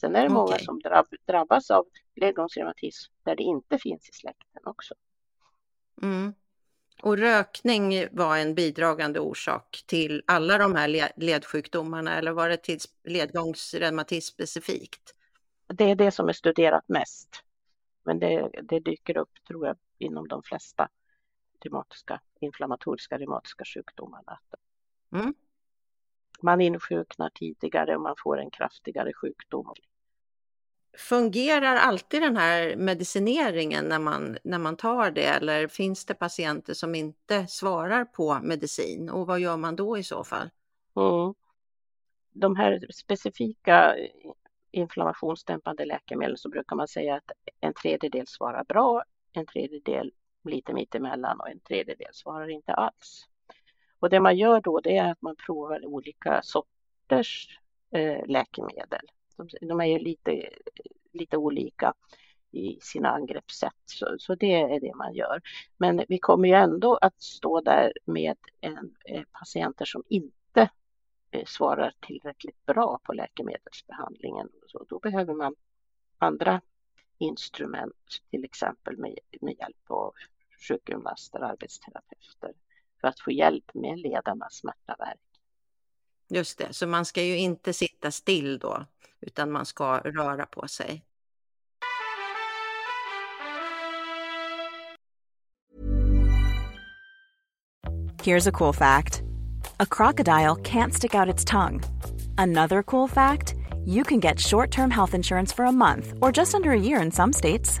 Sen 0.00 0.16
är 0.16 0.22
det 0.22 0.28
många 0.28 0.44
okay. 0.44 0.64
som 0.64 0.80
drabb, 0.80 1.06
drabbas 1.26 1.70
av 1.70 1.86
ledgångsreumatism 2.14 3.12
där 3.22 3.36
det 3.36 3.42
inte 3.42 3.78
finns 3.78 4.08
i 4.08 4.12
släkten 4.12 4.62
också. 4.64 4.94
Mm. 6.02 6.34
Och 7.02 7.18
rökning 7.18 8.06
var 8.12 8.36
en 8.36 8.54
bidragande 8.54 9.20
orsak 9.20 9.84
till 9.86 10.22
alla 10.26 10.58
de 10.58 10.74
här 10.74 11.12
ledsjukdomarna 11.16 12.18
eller 12.18 12.32
var 12.32 12.48
det 12.48 12.56
till 12.56 12.78
ledgångsreumatism 13.04 14.34
specifikt? 14.34 15.14
Det 15.66 15.84
är 15.84 15.94
det 15.94 16.10
som 16.10 16.28
är 16.28 16.32
studerat 16.32 16.88
mest. 16.88 17.28
Men 18.04 18.18
det, 18.18 18.50
det 18.62 18.80
dyker 18.80 19.16
upp, 19.16 19.44
tror 19.48 19.66
jag, 19.66 19.76
inom 19.98 20.28
de 20.28 20.42
flesta 20.42 20.88
reumatiska, 21.64 22.20
inflammatoriska 22.40 23.18
reumatiska 23.18 23.64
sjukdomarna. 23.64 24.38
Mm. 25.12 25.34
Man 26.42 26.60
insjuknar 26.60 27.30
tidigare 27.34 27.96
och 27.96 28.02
man 28.02 28.14
får 28.18 28.38
en 28.40 28.50
kraftigare 28.50 29.12
sjukdom. 29.12 29.72
Fungerar 30.98 31.76
alltid 31.76 32.22
den 32.22 32.36
här 32.36 32.76
medicineringen 32.76 33.84
när 33.84 33.98
man, 33.98 34.38
när 34.44 34.58
man 34.58 34.76
tar 34.76 35.10
det 35.10 35.24
eller 35.24 35.68
finns 35.68 36.04
det 36.04 36.14
patienter 36.14 36.74
som 36.74 36.94
inte 36.94 37.46
svarar 37.46 38.04
på 38.04 38.38
medicin 38.42 39.10
och 39.10 39.26
vad 39.26 39.40
gör 39.40 39.56
man 39.56 39.76
då 39.76 39.98
i 39.98 40.02
så 40.02 40.24
fall? 40.24 40.50
Mm. 40.96 41.34
De 42.32 42.56
här 42.56 42.86
specifika 42.90 43.94
inflammationsdämpande 44.70 45.84
läkemedel 45.84 46.38
så 46.38 46.48
brukar 46.48 46.76
man 46.76 46.88
säga 46.88 47.14
att 47.14 47.32
en 47.60 47.74
tredjedel 47.74 48.26
svarar 48.26 48.64
bra, 48.64 49.02
en 49.32 49.46
tredjedel 49.46 50.12
lite 50.44 50.72
mittemellan 50.72 51.40
och 51.40 51.48
en 51.48 51.60
tredjedel 51.60 52.10
svarar 52.12 52.48
inte 52.48 52.74
alls. 52.74 53.26
Och 54.00 54.10
det 54.10 54.20
man 54.20 54.36
gör 54.36 54.60
då 54.60 54.80
det 54.80 54.96
är 54.96 55.10
att 55.10 55.22
man 55.22 55.36
provar 55.46 55.86
olika 55.86 56.40
sorters 56.42 57.58
eh, 57.90 58.26
läkemedel. 58.26 59.06
De, 59.38 59.66
de 59.68 59.80
är 59.80 59.84
ju 59.84 59.98
lite, 59.98 60.48
lite 61.12 61.36
olika 61.36 61.94
i 62.50 62.78
sina 62.80 63.08
angreppssätt. 63.08 63.82
Så, 63.84 64.16
så, 64.18 64.34
det 64.34 64.54
är 64.54 64.80
det 64.80 64.94
man 64.94 65.14
gör. 65.14 65.42
Men 65.76 66.04
vi 66.08 66.18
kommer 66.18 66.48
ju 66.48 66.54
ändå 66.54 66.96
att 66.96 67.22
stå 67.22 67.60
där 67.60 67.92
med 68.04 68.36
en, 68.60 68.94
eh, 69.04 69.22
patienter 69.32 69.84
som 69.84 70.02
inte 70.08 70.70
eh, 71.30 71.44
svarar 71.46 71.94
tillräckligt 72.00 72.66
bra 72.66 73.00
på 73.02 73.12
läkemedelsbehandlingen. 73.12 74.48
Så 74.66 74.84
då 74.88 74.98
behöver 74.98 75.34
man 75.34 75.54
andra 76.18 76.60
instrument, 77.18 78.22
till 78.30 78.44
exempel 78.44 78.96
med, 78.96 79.18
med 79.40 79.54
hjälp 79.58 79.90
av 79.90 80.14
sjukgymnaster, 80.68 81.40
arbetsterapeuter 81.40 82.52
för 83.00 83.08
att 83.08 83.20
få 83.20 83.30
hjälp 83.30 83.74
med 83.74 83.98
ledarnas 83.98 84.54
smärta 84.54 84.94
Just 86.30 86.58
det, 86.58 86.72
så 86.72 86.86
man 86.86 87.04
ska 87.04 87.22
ju 87.22 87.36
inte 87.36 87.72
sitta 87.72 88.10
still 88.10 88.58
då, 88.58 88.84
utan 89.20 89.52
man 89.52 89.66
ska 89.66 89.98
röra 89.98 90.46
på 90.46 90.68
sig. 90.68 91.02
Here's 98.22 98.48
a 98.48 98.52
cool 98.52 98.74
fact. 98.74 99.22
A 99.80 99.86
crocodile 99.86 100.56
can't 100.56 100.92
stick 100.92 101.14
out 101.14 101.34
its 101.34 101.44
tongue. 101.44 101.80
Another 102.36 102.82
cool 102.82 103.08
fact, 103.08 103.54
you 103.86 104.04
can 104.04 104.20
get 104.20 104.40
short-term 104.40 104.90
health 104.90 105.14
insurance 105.14 105.54
for 105.54 105.64
a 105.64 105.72
month 105.72 106.12
or 106.20 106.32
just 106.32 106.54
under 106.54 106.70
a 106.72 106.80
year 106.80 107.00
in 107.00 107.10
some 107.10 107.32
states. 107.32 107.80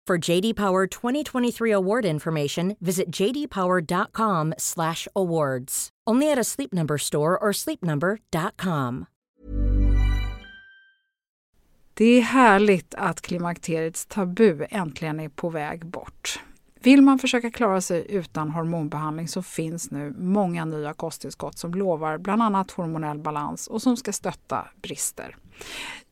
For 0.11 0.29
JD 0.29 0.55
Power 0.55 0.87
2023 0.87 1.71
award 1.71 2.05
information, 2.05 2.75
visit 2.79 3.19
jdpower.com/awards. 3.19 5.89
Only 6.09 6.31
at 6.31 6.39
a 6.39 6.43
Sleep 6.43 6.73
Number 6.73 6.97
store 6.97 7.37
or 7.37 7.53
sleepnumber.com. 7.53 9.05
Det 11.93 12.05
är 12.05 12.21
härligt 12.21 12.95
att 12.95 13.21
klimakteriets 13.21 14.05
tabu 14.05 14.65
äntligen 14.69 15.19
är 15.19 15.29
på 15.29 15.49
väg 15.49 15.85
bort. 15.85 16.39
Vill 16.83 17.01
man 17.01 17.19
försöka 17.19 17.51
klara 17.51 17.81
sig 17.81 18.05
utan 18.09 18.49
hormonbehandling 18.49 19.27
så 19.27 19.41
finns 19.41 19.91
nu 19.91 20.13
många 20.17 20.65
nya 20.65 20.93
kosttillskott 20.93 21.57
som 21.57 21.73
lovar 21.73 22.17
bland 22.17 22.41
annat 22.41 22.71
hormonell 22.71 23.19
balans 23.19 23.67
och 23.67 23.81
som 23.81 23.97
ska 23.97 24.13
stötta 24.13 24.67
brister. 24.81 25.35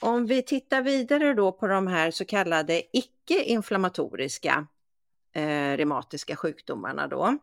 Om 0.00 0.26
vi 0.26 0.42
tittar 0.42 0.82
vidare 0.82 1.34
då 1.34 1.52
på 1.52 1.66
de 1.66 1.86
här 1.86 2.10
så 2.10 2.24
kallade 2.24 2.82
icke-inflammatoriska 2.92 4.66
eh, 5.32 5.76
reumatiska 5.76 6.36
sjukdomarna 6.36 7.08
då. 7.08 7.24
Mm. 7.24 7.38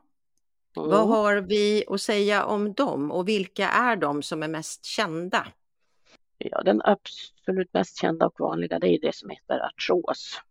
Vad 0.74 1.08
har 1.08 1.36
vi 1.36 1.84
att 1.88 2.02
säga 2.02 2.46
om 2.46 2.74
dem 2.74 3.12
och 3.12 3.28
vilka 3.28 3.70
är 3.70 3.96
de 3.96 4.22
som 4.22 4.44
är 4.44 4.48
mest 4.48 4.86
kända? 4.86 5.48
Ja, 6.38 6.62
den 6.64 6.82
absolut 6.86 7.74
mest 7.74 7.98
kända 7.98 8.26
och 8.26 8.40
vanliga 8.40 8.80
det 8.80 8.88
är 8.88 9.00
det 9.02 9.16
som 9.16 9.30
heter 9.30 9.60
artros. 9.60 10.42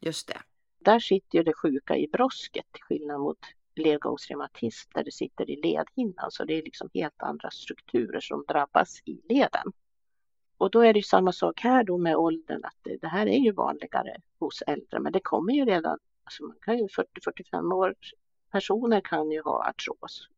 Just 0.00 0.28
det. 0.28 0.38
Där 0.78 0.98
sitter 0.98 1.38
ju 1.38 1.44
det 1.44 1.52
sjuka 1.52 1.96
i 1.96 2.08
brosket 2.08 2.64
till 2.72 2.82
skillnad 2.82 3.20
mot 3.20 3.38
ledgångsreumatism 3.76 4.90
där 4.94 5.04
det 5.04 5.12
sitter 5.12 5.50
i 5.50 5.56
ledhinnan 5.56 6.30
så 6.30 6.44
det 6.44 6.54
är 6.54 6.62
liksom 6.62 6.90
helt 6.94 7.22
andra 7.22 7.50
strukturer 7.50 8.20
som 8.20 8.44
drabbas 8.48 9.00
i 9.04 9.20
leden. 9.28 9.72
Och 10.58 10.70
då 10.70 10.80
är 10.80 10.92
det 10.92 10.98
ju 10.98 11.02
samma 11.02 11.32
sak 11.32 11.60
här 11.60 11.84
då 11.84 11.98
med 11.98 12.16
åldern 12.16 12.64
att 12.64 12.76
det, 12.82 12.96
det 12.96 13.08
här 13.08 13.26
är 13.26 13.38
ju 13.38 13.52
vanligare 13.52 14.16
hos 14.38 14.62
äldre 14.62 15.00
men 15.00 15.12
det 15.12 15.20
kommer 15.20 15.52
ju 15.52 15.64
redan, 15.64 15.98
alltså 16.24 16.44
man 16.44 16.56
kan 16.60 16.78
ju 16.78 16.86
40-45 16.86 17.74
år 17.74 17.94
personer 18.50 19.00
kan 19.00 19.30
ju 19.30 19.42
ha 19.42 19.68
artros. 19.68 20.28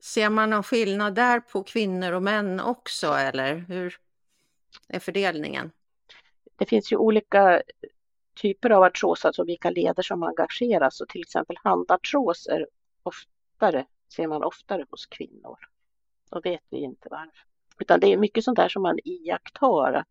Ser 0.00 0.30
man 0.30 0.50
någon 0.50 0.62
skillnad 0.62 1.14
där 1.14 1.40
på 1.40 1.62
kvinnor 1.62 2.12
och 2.12 2.22
män 2.22 2.60
också 2.60 3.06
eller 3.06 3.54
hur 3.54 3.96
är 4.88 4.98
fördelningen? 4.98 5.70
Det 6.56 6.66
finns 6.66 6.92
ju 6.92 6.96
olika 6.96 7.62
typer 8.34 8.70
av 8.70 8.82
artros, 8.82 9.24
alltså 9.24 9.44
vilka 9.44 9.70
leder 9.70 10.02
som 10.02 10.22
engageras 10.22 11.00
och 11.00 11.08
till 11.08 11.20
exempel 11.20 11.56
handartros 11.62 12.46
är 12.46 12.66
oftare, 13.02 13.86
ser 14.16 14.26
man 14.26 14.44
oftare 14.44 14.86
hos 14.90 15.06
kvinnor. 15.06 15.58
Då 16.30 16.40
vet 16.40 16.62
vi 16.70 16.76
inte 16.76 17.08
varför. 17.10 17.51
Utan 17.82 18.00
det 18.00 18.12
är 18.12 18.16
mycket 18.16 18.44
sånt 18.44 18.56
där 18.56 18.68
som 18.68 18.82
man 18.82 18.98
iakttar 19.04 19.92
att 19.92 20.08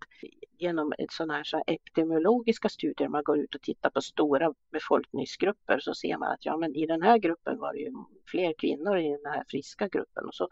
genom 0.57 0.93
sådana 1.10 1.34
här, 1.34 1.43
så 1.43 1.57
här 1.57 1.63
epidemiologiska 1.67 2.69
studier, 2.69 3.07
man 3.07 3.23
går 3.23 3.39
ut 3.39 3.55
och 3.55 3.62
tittar 3.62 3.89
på 3.89 4.01
stora 4.01 4.53
befolkningsgrupper 4.71 5.79
så 5.79 5.93
ser 5.93 6.17
man 6.17 6.31
att 6.31 6.45
ja, 6.45 6.57
men 6.57 6.75
i 6.75 6.86
den 6.86 7.01
här 7.01 7.17
gruppen 7.17 7.60
var 7.60 7.73
det 7.73 7.79
ju 7.79 7.91
fler 8.25 8.53
kvinnor 8.57 8.97
i 8.97 9.10
den 9.10 9.34
här 9.34 9.43
friska 9.47 9.88
gruppen 9.88 10.25
och 10.25 10.36
så, 10.36 10.47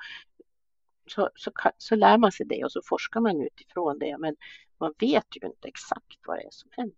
så, 1.07 1.29
så, 1.35 1.51
så 1.77 1.95
lär 1.95 2.17
man 2.17 2.31
sig 2.31 2.45
det 2.45 2.63
och 2.63 2.71
så 2.71 2.81
forskar 2.85 3.19
man 3.19 3.41
utifrån 3.41 3.99
det. 3.99 4.17
Men 4.17 4.35
man 4.79 4.93
vet 4.99 5.25
ju 5.35 5.47
inte 5.47 5.67
exakt 5.67 6.19
vad 6.27 6.37
det 6.37 6.43
är 6.43 6.51
som 6.51 6.69
händer. 6.71 6.97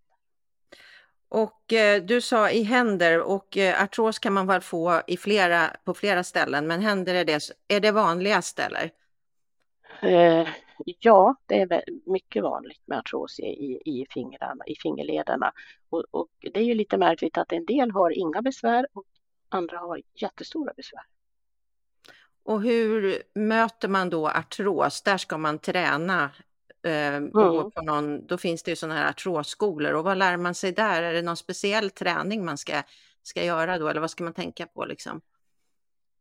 Och 1.29 1.73
eh, 1.73 2.03
du 2.03 2.21
sa 2.21 2.49
i 2.49 2.63
händer 2.63 3.21
och 3.21 3.57
eh, 3.57 3.83
artros 3.83 4.19
kan 4.19 4.33
man 4.33 4.47
väl 4.47 4.61
få 4.61 5.01
i 5.07 5.17
flera, 5.17 5.67
på 5.85 5.93
flera 5.93 6.23
ställen, 6.23 6.67
men 6.67 6.81
händer 6.81 7.13
är 7.13 7.25
det, 7.25 7.41
är 7.67 7.79
det 7.79 7.91
vanligast 7.91 8.59
eller? 8.59 8.91
Eh, 10.01 10.47
ja, 10.85 11.35
det 11.45 11.61
är 11.61 11.83
mycket 12.05 12.43
vanligt 12.43 12.81
med 12.85 12.97
artros 12.97 13.39
i, 13.39 13.81
i, 13.85 14.05
fingrarna, 14.09 14.65
i 14.67 14.75
fingerlederna. 14.75 15.53
Och, 15.89 16.05
och, 16.11 16.27
det 16.39 16.59
är 16.59 16.63
ju 16.63 16.73
lite 16.73 16.97
märkligt 16.97 17.37
att 17.37 17.51
en 17.51 17.65
del 17.65 17.91
har 17.91 18.17
inga 18.17 18.41
besvär 18.41 18.87
och 18.93 19.05
andra 19.49 19.77
har 19.77 20.01
jättestora 20.15 20.73
besvär. 20.77 21.03
Och 22.43 22.61
hur 22.61 23.23
möter 23.33 23.87
man 23.87 24.09
då 24.09 24.27
artros? 24.27 25.01
Där 25.01 25.17
ska 25.17 25.37
man 25.37 25.59
träna. 25.59 26.29
Eh, 26.83 27.15
mm. 27.15 27.31
på 27.31 27.81
någon, 27.83 28.27
då 28.27 28.37
finns 28.37 28.63
det 28.63 28.71
ju 28.71 28.75
sådana 28.75 28.99
här 28.99 29.09
artrosskolor 29.09 29.93
och 29.93 30.03
vad 30.03 30.17
lär 30.17 30.37
man 30.37 30.55
sig 30.55 30.71
där? 30.71 31.03
Är 31.03 31.13
det 31.13 31.21
någon 31.21 31.37
speciell 31.37 31.89
träning 31.89 32.45
man 32.45 32.57
ska, 32.57 32.83
ska 33.23 33.43
göra 33.43 33.77
då 33.77 33.87
eller 33.87 34.01
vad 34.01 34.11
ska 34.11 34.23
man 34.23 34.33
tänka 34.33 34.65
på 34.65 34.85
liksom? 34.85 35.21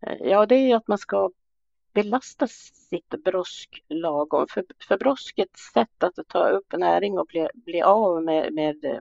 Eh, 0.07 0.17
ja, 0.21 0.47
det 0.47 0.55
är 0.55 0.67
ju 0.67 0.73
att 0.73 0.89
man 0.89 0.99
ska 0.99 1.31
belasta 1.93 2.47
sitt 2.47 3.09
brosk 3.25 3.85
lagom. 3.89 4.47
För, 4.49 4.65
för 4.89 4.99
broskets 4.99 5.73
sätt 5.73 6.03
att 6.03 6.29
ta 6.29 6.49
upp 6.49 6.73
näring 6.73 7.19
och 7.19 7.27
bli, 7.27 7.49
bli 7.55 7.83
av 7.83 8.23
med, 8.25 8.53
med 8.53 8.85
eh, 8.85 8.99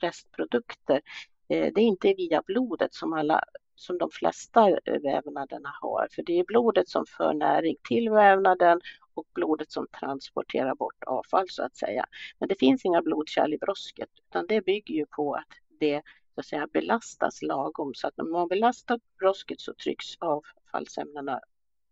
restprodukter, 0.00 1.00
eh, 1.48 1.72
det 1.74 1.80
är 1.80 1.86
inte 1.86 2.14
via 2.14 2.42
blodet 2.46 2.94
som, 2.94 3.12
alla, 3.12 3.40
som 3.74 3.98
de 3.98 4.10
flesta 4.10 4.78
vävnaderna 5.02 5.72
har. 5.80 6.08
För 6.10 6.22
det 6.22 6.38
är 6.38 6.44
blodet 6.44 6.88
som 6.88 7.06
för 7.06 7.34
näring 7.34 7.76
till 7.88 8.10
vävnaden 8.10 8.80
och 9.14 9.26
blodet 9.34 9.72
som 9.72 9.86
transporterar 10.00 10.74
bort 10.74 11.04
avfall 11.06 11.46
så 11.48 11.62
att 11.62 11.76
säga. 11.76 12.06
Men 12.38 12.48
det 12.48 12.58
finns 12.58 12.84
inga 12.84 13.02
blodkärl 13.02 13.54
i 13.54 13.58
brosket 13.58 14.08
utan 14.28 14.46
det 14.46 14.60
bygger 14.64 14.94
ju 14.94 15.06
på 15.06 15.34
att 15.34 15.78
det 15.80 16.02
så 16.34 16.40
att 16.40 16.46
säga, 16.46 16.68
belastas 16.72 17.42
lagom. 17.42 17.94
Så 17.94 18.08
att 18.08 18.16
när 18.16 18.24
man 18.24 18.48
belastar 18.48 19.00
brosket 19.18 19.60
så 19.60 19.74
trycks 19.74 20.06
avfallsämnena 20.18 21.40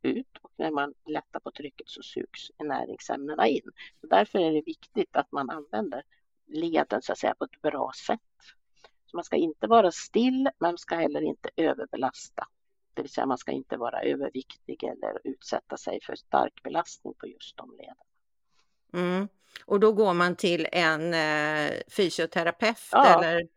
ut 0.04 0.38
och 0.42 0.50
när 0.56 0.70
man 0.70 0.94
lättar 1.06 1.40
på 1.40 1.50
trycket 1.50 1.88
så 1.88 2.02
sugs 2.02 2.50
näringsämnena 2.58 3.48
in. 3.48 3.70
Så 4.00 4.06
därför 4.06 4.38
är 4.38 4.52
det 4.52 4.62
viktigt 4.66 5.16
att 5.16 5.32
man 5.32 5.50
använder 5.50 6.02
leden 6.46 7.02
så 7.02 7.12
att 7.12 7.18
säga 7.18 7.34
på 7.34 7.44
ett 7.44 7.62
bra 7.62 7.92
sätt. 8.06 8.20
Så 9.06 9.16
man 9.16 9.24
ska 9.24 9.36
inte 9.36 9.66
vara 9.66 9.92
still, 9.92 10.42
men 10.42 10.70
man 10.70 10.78
ska 10.78 10.96
heller 10.96 11.20
inte 11.20 11.50
överbelasta. 11.56 12.48
Det 12.94 13.02
vill 13.02 13.10
säga 13.10 13.26
man 13.26 13.38
ska 13.38 13.52
inte 13.52 13.76
vara 13.76 14.02
överviktig 14.02 14.84
eller 14.84 15.20
utsätta 15.24 15.76
sig 15.76 16.00
för 16.02 16.14
stark 16.14 16.62
belastning 16.62 17.14
på 17.14 17.26
just 17.26 17.56
de 17.56 17.70
lederna. 17.70 18.04
Mm. 18.92 19.28
Och 19.64 19.80
då 19.80 19.92
går 19.92 20.14
man 20.14 20.36
till 20.36 20.66
en 20.72 21.14
eh, 21.14 21.72
fysioterapeut 21.96 22.88
ja. 22.92 23.24
eller? 23.24 23.48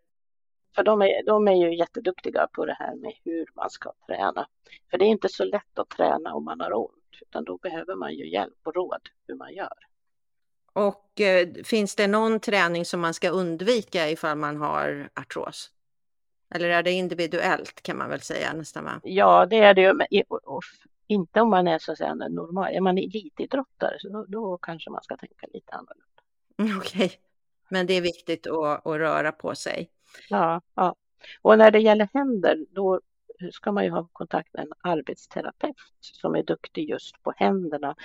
För 0.77 0.83
de 0.83 1.01
är, 1.01 1.25
de 1.25 1.47
är 1.47 1.55
ju 1.55 1.77
jätteduktiga 1.77 2.47
på 2.47 2.65
det 2.65 2.75
här 2.79 2.95
med 2.95 3.13
hur 3.23 3.45
man 3.55 3.69
ska 3.69 3.93
träna. 4.07 4.47
För 4.91 4.97
det 4.97 5.05
är 5.05 5.09
inte 5.09 5.29
så 5.29 5.43
lätt 5.43 5.79
att 5.79 5.89
träna 5.89 6.33
om 6.33 6.45
man 6.45 6.59
har 6.59 6.77
ont, 6.77 7.21
utan 7.21 7.43
då 7.43 7.57
behöver 7.57 7.95
man 7.95 8.13
ju 8.13 8.31
hjälp 8.31 8.57
och 8.63 8.75
råd 8.75 9.01
hur 9.27 9.35
man 9.35 9.53
gör. 9.53 9.73
Och 10.73 11.21
eh, 11.21 11.47
finns 11.63 11.95
det 11.95 12.07
någon 12.07 12.39
träning 12.39 12.85
som 12.85 12.99
man 13.01 13.13
ska 13.13 13.29
undvika 13.29 14.09
ifall 14.09 14.37
man 14.37 14.57
har 14.57 15.09
artros? 15.15 15.71
Eller 16.55 16.69
är 16.69 16.83
det 16.83 16.91
individuellt 16.91 17.81
kan 17.81 17.97
man 17.97 18.09
väl 18.09 18.21
säga 18.21 18.53
nästan? 18.53 18.83
Va? 18.83 18.99
Ja, 19.03 19.45
det 19.45 19.57
är 19.57 19.73
det 19.73 19.81
ju. 19.81 19.93
Men, 19.93 20.07
inte 21.07 21.41
om 21.41 21.49
man 21.49 21.67
är 21.67 21.79
så 21.79 21.91
att 21.91 21.97
säga 21.97 22.13
normal. 22.13 22.73
Är 22.73 22.81
man 22.81 22.97
elitidrottare 22.97 23.97
så 23.99 24.09
då, 24.09 24.25
då 24.27 24.57
kanske 24.57 24.89
man 24.89 25.03
ska 25.03 25.17
tänka 25.17 25.47
lite 25.53 25.73
annorlunda. 25.73 26.21
Okej, 26.79 27.05
okay. 27.05 27.17
men 27.69 27.87
det 27.87 27.93
är 27.93 28.01
viktigt 28.01 28.47
att, 28.47 28.85
att 28.87 28.97
röra 28.97 29.31
på 29.31 29.55
sig. 29.55 29.89
Ja, 30.30 30.62
ja. 30.76 30.96
Och 31.41 31.58
när 31.58 31.72
det 31.72 31.80
gäller 31.80 32.10
händer, 32.13 32.65
då 32.70 33.02
ska 33.52 33.72
man 33.72 33.84
ju 33.84 33.89
ha 33.89 34.08
kontakt 34.12 34.54
med 34.54 34.63
en 34.63 34.74
arbetsterapeut 34.91 35.76
som 36.02 36.36
är 36.36 36.43
duktig 36.43 36.89
just 36.89 37.24
på 37.24 37.34
händerna. 37.38 37.96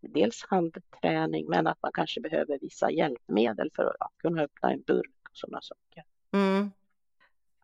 Dels 0.00 0.44
handträning, 0.48 1.46
men 1.48 1.66
att 1.66 1.78
man 1.82 1.92
kanske 1.94 2.20
behöver 2.20 2.58
vissa 2.60 2.90
hjälpmedel 2.90 3.70
för 3.74 3.96
att 4.00 4.12
kunna 4.18 4.42
öppna 4.42 4.72
en 4.72 4.82
burk 4.82 5.28
och 5.30 5.36
sådana 5.36 5.60
saker. 5.62 6.04
Mm. 6.32 6.70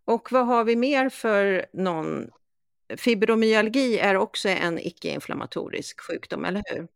Och 0.05 0.33
vad 0.33 0.47
har 0.47 0.65
vi 0.65 0.77
mer 0.77 1.09
för 1.09 1.67
någon? 1.73 2.31
Fibromyalgi 2.97 3.99
är 3.99 4.17
också 4.17 4.49
en 4.49 4.79
icke-inflammatorisk 4.79 6.01
sjukdom, 6.01 6.45
eller 6.45 6.63
hur? 6.67 6.89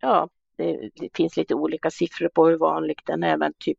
Ja, 0.00 0.28
det, 0.56 0.90
det, 0.94 1.08
finns 1.14 1.36
lite 1.36 1.54
olika 1.54 1.90
siffror 1.90 2.28
på 2.28 2.46
hur 2.46 2.58
vanligt 2.58 3.06
den 3.06 3.22
är, 3.22 3.36
men 3.36 3.52
typ 3.58 3.78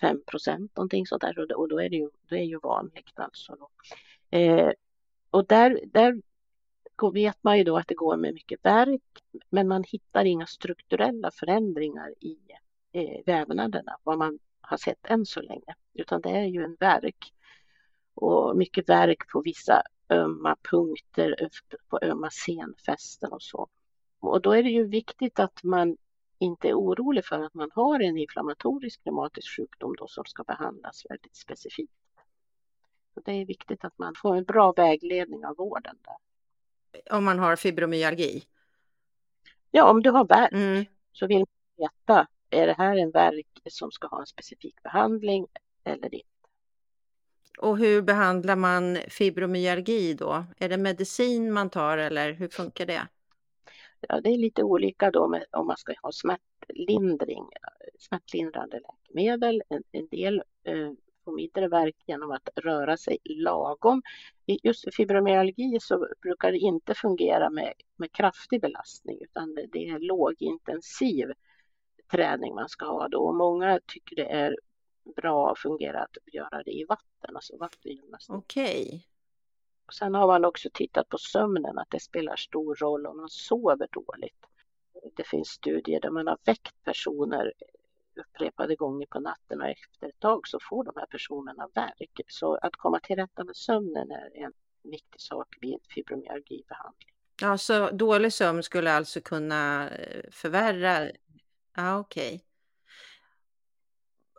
5 0.00 0.24
procent 0.26 0.76
någonting 0.76 1.06
sånt 1.06 1.22
där 1.22 1.38
och, 1.38 1.50
och 1.50 1.68
då 1.68 1.80
är 1.80 1.88
det 1.88 1.96
ju, 1.96 2.10
det 2.28 2.36
är 2.36 2.44
ju 2.44 2.58
vanligt 2.58 3.18
alltså. 3.18 3.56
Då. 3.56 3.68
Eh, 4.38 4.72
och 5.30 5.46
där, 5.46 5.80
där 5.86 6.20
vet 7.12 7.44
man 7.44 7.58
ju 7.58 7.64
då 7.64 7.76
att 7.76 7.88
det 7.88 7.94
går 7.94 8.16
med 8.16 8.34
mycket 8.34 8.64
värk, 8.64 9.02
men 9.50 9.68
man 9.68 9.84
hittar 9.84 10.24
inga 10.24 10.46
strukturella 10.46 11.30
förändringar 11.30 12.14
i 12.20 12.38
eh, 12.92 13.20
vävnaderna, 13.26 13.96
vad 14.02 14.18
man 14.18 14.38
har 14.60 14.76
sett 14.76 15.06
än 15.06 15.26
så 15.26 15.40
länge, 15.40 15.74
utan 15.94 16.20
det 16.20 16.30
är 16.30 16.44
ju 16.44 16.64
en 16.64 16.76
värk 16.80 17.32
och 18.14 18.56
mycket 18.56 18.88
värk 18.88 19.28
på 19.32 19.40
vissa 19.40 19.82
ömma 20.10 20.56
punkter, 20.70 21.48
på 21.88 21.98
ömma 22.02 22.30
senfästen 22.30 23.32
och 23.32 23.42
så. 23.42 23.68
Och 24.20 24.42
då 24.42 24.52
är 24.52 24.62
det 24.62 24.70
ju 24.70 24.86
viktigt 24.86 25.38
att 25.38 25.62
man 25.62 25.96
inte 26.44 26.68
är 26.68 26.74
orolig 26.74 27.24
för 27.24 27.40
att 27.40 27.54
man 27.54 27.70
har 27.74 28.00
en 28.00 28.16
inflammatorisk 28.16 29.00
reumatisk 29.04 29.56
sjukdom 29.56 29.94
då 29.98 30.06
som 30.08 30.24
ska 30.24 30.44
behandlas 30.44 31.06
väldigt 31.10 31.36
specifikt. 31.36 31.92
Så 33.14 33.20
det 33.20 33.32
är 33.32 33.46
viktigt 33.46 33.84
att 33.84 33.98
man 33.98 34.14
får 34.16 34.36
en 34.36 34.44
bra 34.44 34.72
vägledning 34.72 35.46
av 35.46 35.56
vården 35.56 35.96
där. 36.02 36.16
Om 37.16 37.24
man 37.24 37.38
har 37.38 37.56
fibromyalgi? 37.56 38.44
Ja, 39.70 39.90
om 39.90 40.02
du 40.02 40.10
har 40.10 40.24
värk 40.24 40.52
mm. 40.52 40.84
så 41.12 41.26
vill 41.26 41.38
man 41.38 41.46
veta, 41.76 42.26
är 42.50 42.66
det 42.66 42.72
här 42.72 42.96
en 42.96 43.10
värk 43.10 43.46
som 43.70 43.90
ska 43.90 44.06
ha 44.06 44.20
en 44.20 44.26
specifik 44.26 44.82
behandling 44.82 45.46
eller 45.84 46.14
inte? 46.14 46.28
Och 47.58 47.78
hur 47.78 48.02
behandlar 48.02 48.56
man 48.56 48.98
fibromyalgi 49.08 50.14
då? 50.14 50.44
Är 50.56 50.68
det 50.68 50.76
medicin 50.76 51.52
man 51.52 51.70
tar 51.70 51.98
eller 51.98 52.32
hur 52.32 52.48
funkar 52.48 52.86
det? 52.86 53.08
Ja, 54.08 54.20
det 54.20 54.30
är 54.30 54.38
lite 54.38 54.62
olika 54.62 55.10
då 55.10 55.28
med, 55.28 55.44
om 55.50 55.66
man 55.66 55.76
ska 55.76 55.94
ha 56.02 56.12
smärtlindring, 56.12 57.44
smärtlindrande 57.98 58.80
läkemedel. 58.80 59.62
En, 59.68 59.82
en 59.92 60.08
del 60.10 60.42
eh, 60.64 60.90
får 61.24 61.32
mindre 61.32 61.68
verk 61.68 61.96
genom 62.06 62.30
att 62.30 62.48
röra 62.56 62.96
sig 62.96 63.18
lagom. 63.24 64.02
Just 64.46 64.94
fibromyalgi 64.94 65.78
så 65.80 66.08
brukar 66.22 66.52
det 66.52 66.58
inte 66.58 66.94
fungera 66.94 67.50
med, 67.50 67.72
med 67.96 68.12
kraftig 68.12 68.60
belastning 68.60 69.18
utan 69.20 69.54
det, 69.54 69.66
det 69.72 69.88
är 69.88 69.98
lågintensiv 69.98 71.32
träning 72.10 72.54
man 72.54 72.68
ska 72.68 72.86
ha 72.86 73.08
då. 73.08 73.18
Och 73.18 73.34
många 73.34 73.80
tycker 73.86 74.16
det 74.16 74.32
är 74.32 74.56
bra 75.16 75.52
att 75.52 75.58
fungera 75.58 76.02
att 76.02 76.16
göra 76.32 76.62
det 76.62 76.72
i 76.72 76.84
vatten, 76.84 77.36
alltså 77.36 77.56
vattengymnastik. 77.56 78.36
Okej. 78.36 79.06
Sen 79.92 80.14
har 80.14 80.26
man 80.26 80.44
också 80.44 80.68
tittat 80.74 81.08
på 81.08 81.18
sömnen, 81.18 81.78
att 81.78 81.90
det 81.90 82.00
spelar 82.00 82.36
stor 82.36 82.74
roll 82.74 83.06
om 83.06 83.16
man 83.16 83.28
sover 83.28 83.88
dåligt. 83.92 84.46
Det 85.16 85.28
finns 85.28 85.48
studier 85.48 86.00
där 86.00 86.10
man 86.10 86.26
har 86.26 86.38
väckt 86.44 86.84
personer 86.84 87.52
upprepade 88.20 88.76
gånger 88.76 89.06
på 89.06 89.20
natten 89.20 89.60
och 89.60 89.68
efter 89.68 90.08
ett 90.08 90.20
tag 90.20 90.48
så 90.48 90.58
får 90.70 90.84
de 90.84 90.92
här 90.96 91.06
personerna 91.06 91.68
värk. 91.74 92.20
Så 92.28 92.54
att 92.54 92.76
komma 92.76 93.00
till 93.00 93.16
rätta 93.16 93.44
med 93.44 93.56
sömnen 93.56 94.10
är 94.10 94.44
en 94.44 94.52
viktig 94.82 95.20
sak 95.20 95.48
vid 95.60 95.78
fibromyalgibehandling. 95.94 97.08
Ja, 97.40 97.58
så 97.58 97.90
dålig 97.90 98.32
sömn 98.32 98.62
skulle 98.62 98.92
alltså 98.92 99.20
kunna 99.20 99.90
eh, 99.90 100.24
förvärra? 100.30 101.10
Ja, 101.76 101.98
okej. 101.98 102.26
Okay. 102.26 102.40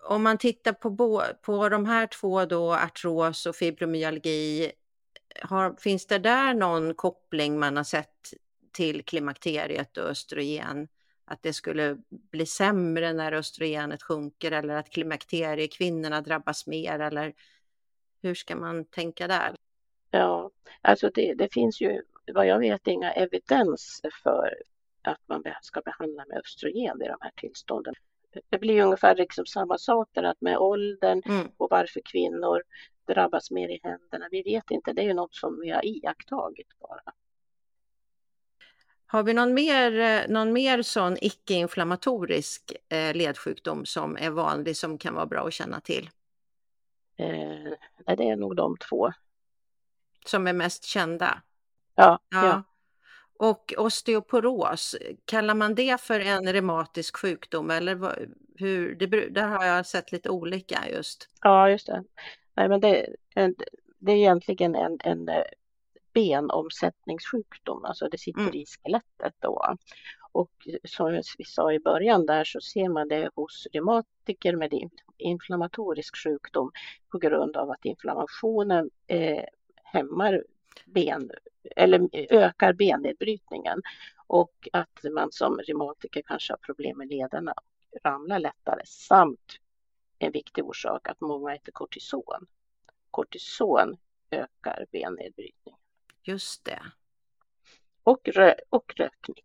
Om 0.08 0.24
man 0.24 0.38
tittar 0.38 0.74
på, 0.74 1.22
på 1.42 1.70
de 1.70 1.86
här 1.86 2.08
två 2.08 2.46
då, 2.46 2.74
artros 2.74 3.46
och 3.46 3.56
fibromyalgi, 3.56 4.72
har, 5.42 5.76
finns 5.80 6.08
det 6.08 6.20
där 6.20 6.54
någon 6.54 6.94
koppling 6.94 7.60
man 7.60 7.78
har 7.78 7.84
sett 7.84 8.34
till 8.72 9.04
klimakteriet 9.04 9.98
och 9.98 10.10
östrogen? 10.10 10.88
Att 11.26 11.42
det 11.42 11.54
skulle 11.54 11.98
bli 12.10 12.46
sämre 12.46 13.14
när 13.14 13.32
östrogenet 13.32 14.04
sjunker 14.04 14.52
eller 14.52 14.76
att 14.76 14.90
klimakteriekvinnorna 14.90 16.22
drabbas 16.22 16.68
mer 16.68 17.00
eller 17.00 17.34
hur 18.22 18.36
ska 18.36 18.56
man 18.56 18.86
tänka 18.86 19.28
där? 19.28 19.56
Ja, 20.12 20.52
alltså 20.82 21.10
det, 21.14 21.34
det 21.34 21.54
finns 21.54 21.82
ju 21.82 22.02
vad 22.34 22.48
jag 22.48 22.60
vet 22.60 22.88
inga 22.88 23.12
evidens 23.12 24.02
för 24.24 24.56
att 25.02 25.22
man 25.26 25.44
ska 25.62 25.82
behandla 25.82 26.26
med 26.28 26.38
östrogen 26.38 27.02
i 27.02 27.08
de 27.08 27.18
här 27.20 27.32
tillstånden. 27.36 27.94
Det 28.50 28.58
blir 28.58 28.84
ungefär 28.84 29.16
liksom 29.16 29.46
samma 29.46 29.78
sak 29.78 30.10
där 30.12 30.24
att 30.24 30.42
med 30.42 30.58
åldern 30.58 31.22
mm. 31.26 31.48
och 31.58 31.68
varför 31.70 32.02
kvinnor 32.06 32.64
drabbas 33.08 33.52
mer 33.52 33.70
i 33.70 33.80
händerna. 33.84 34.28
Vi 34.32 34.42
vet 34.42 34.72
inte, 34.72 34.94
det 34.94 35.02
är 35.02 35.06
ju 35.06 35.14
något 35.14 35.36
som 35.36 35.60
vi 35.60 35.70
har 35.70 35.86
iakttagit 35.86 36.80
bara. 36.80 37.14
Har 39.08 39.24
vi 39.24 39.34
någon 39.34 39.54
mer, 39.54 40.28
någon 40.28 40.54
mer 40.54 40.82
sån 40.82 41.18
icke-inflammatorisk 41.22 42.74
eh, 42.90 43.14
ledsjukdom 43.14 43.86
som 43.86 44.18
är 44.18 44.30
vanlig 44.30 44.78
som 44.78 44.98
kan 44.98 45.14
vara 45.14 45.26
bra 45.26 45.48
att 45.48 45.54
känna 45.54 45.80
till? 45.80 46.10
Eh, 47.18 48.16
det 48.16 48.30
är 48.30 48.36
nog 48.36 48.56
de 48.56 48.78
två. 48.78 49.12
Som 50.26 50.48
är 50.48 50.54
mest 50.54 50.84
kända? 50.84 51.42
Ja, 51.96 52.20
ja. 52.30 52.46
ja. 52.46 52.64
Och 53.38 53.74
osteoporos, 53.78 54.96
kallar 55.26 55.56
man 55.56 55.76
det 55.76 56.02
för 56.02 56.20
en 56.20 56.54
reumatisk 56.54 57.18
sjukdom 57.18 57.70
eller 57.70 58.28
hur? 58.56 58.96
Det, 58.96 59.30
där 59.30 59.48
har 59.48 59.66
jag 59.66 59.86
sett 59.86 60.12
lite 60.12 60.30
olika 60.30 60.90
just. 60.90 61.30
Ja, 61.42 61.70
just 61.70 61.88
det. 61.88 62.04
Nej, 62.56 62.70
men 62.70 62.80
det, 62.80 63.16
det 64.00 64.12
är 64.12 64.16
egentligen 64.16 64.76
en, 64.76 64.98
en 65.04 65.30
eh, 65.30 65.44
benomsättningssjukdom, 66.14 67.86
alltså 67.86 68.08
det 68.10 68.18
sitter 68.18 68.42
mm. 68.42 68.56
i 68.56 68.66
skelettet 68.66 69.34
då. 69.40 69.76
Och 70.32 70.68
som 70.84 71.22
vi 71.38 71.44
sa 71.46 71.74
i 71.74 71.80
början 71.80 72.26
där 72.26 72.44
så 72.44 72.62
ser 72.62 72.90
man 72.90 73.08
det 73.08 73.30
hos 73.36 73.68
reumatiker 73.74 74.56
med 74.56 74.90
inflammatorisk 75.18 76.18
sjukdom 76.24 76.72
på 77.12 77.18
grund 77.18 77.58
av 77.58 77.72
att 77.72 77.86
inflammationen 77.86 78.90
eh, 79.08 79.44
hämmar 79.84 80.44
ben 80.86 81.32
eller 81.76 82.10
ökar 82.14 82.74
bennedbrytningen 82.74 83.82
och 84.28 84.68
att 84.74 85.04
man 85.12 85.32
som 85.32 85.58
reumatiker 85.58 86.22
kanske 86.26 86.54
har 86.54 86.58
problem 86.58 86.98
med 86.98 87.08
lederna 87.08 87.52
och 87.52 88.00
ramlar 88.04 88.40
lättare 88.40 88.82
samt 88.86 89.60
en 90.20 90.32
viktig 90.32 90.66
orsak 90.66 91.10
att 91.10 91.22
många 91.22 91.56
äter 91.56 91.72
kortison. 91.72 92.48
Kortison 93.12 93.98
ökar 94.32 94.86
bennedbrytningen. 94.92 95.80
Just 96.24 96.66
det. 96.66 96.84
Och, 98.04 98.28
rö 98.28 98.56
och 98.70 98.94
rökning. 98.96 99.44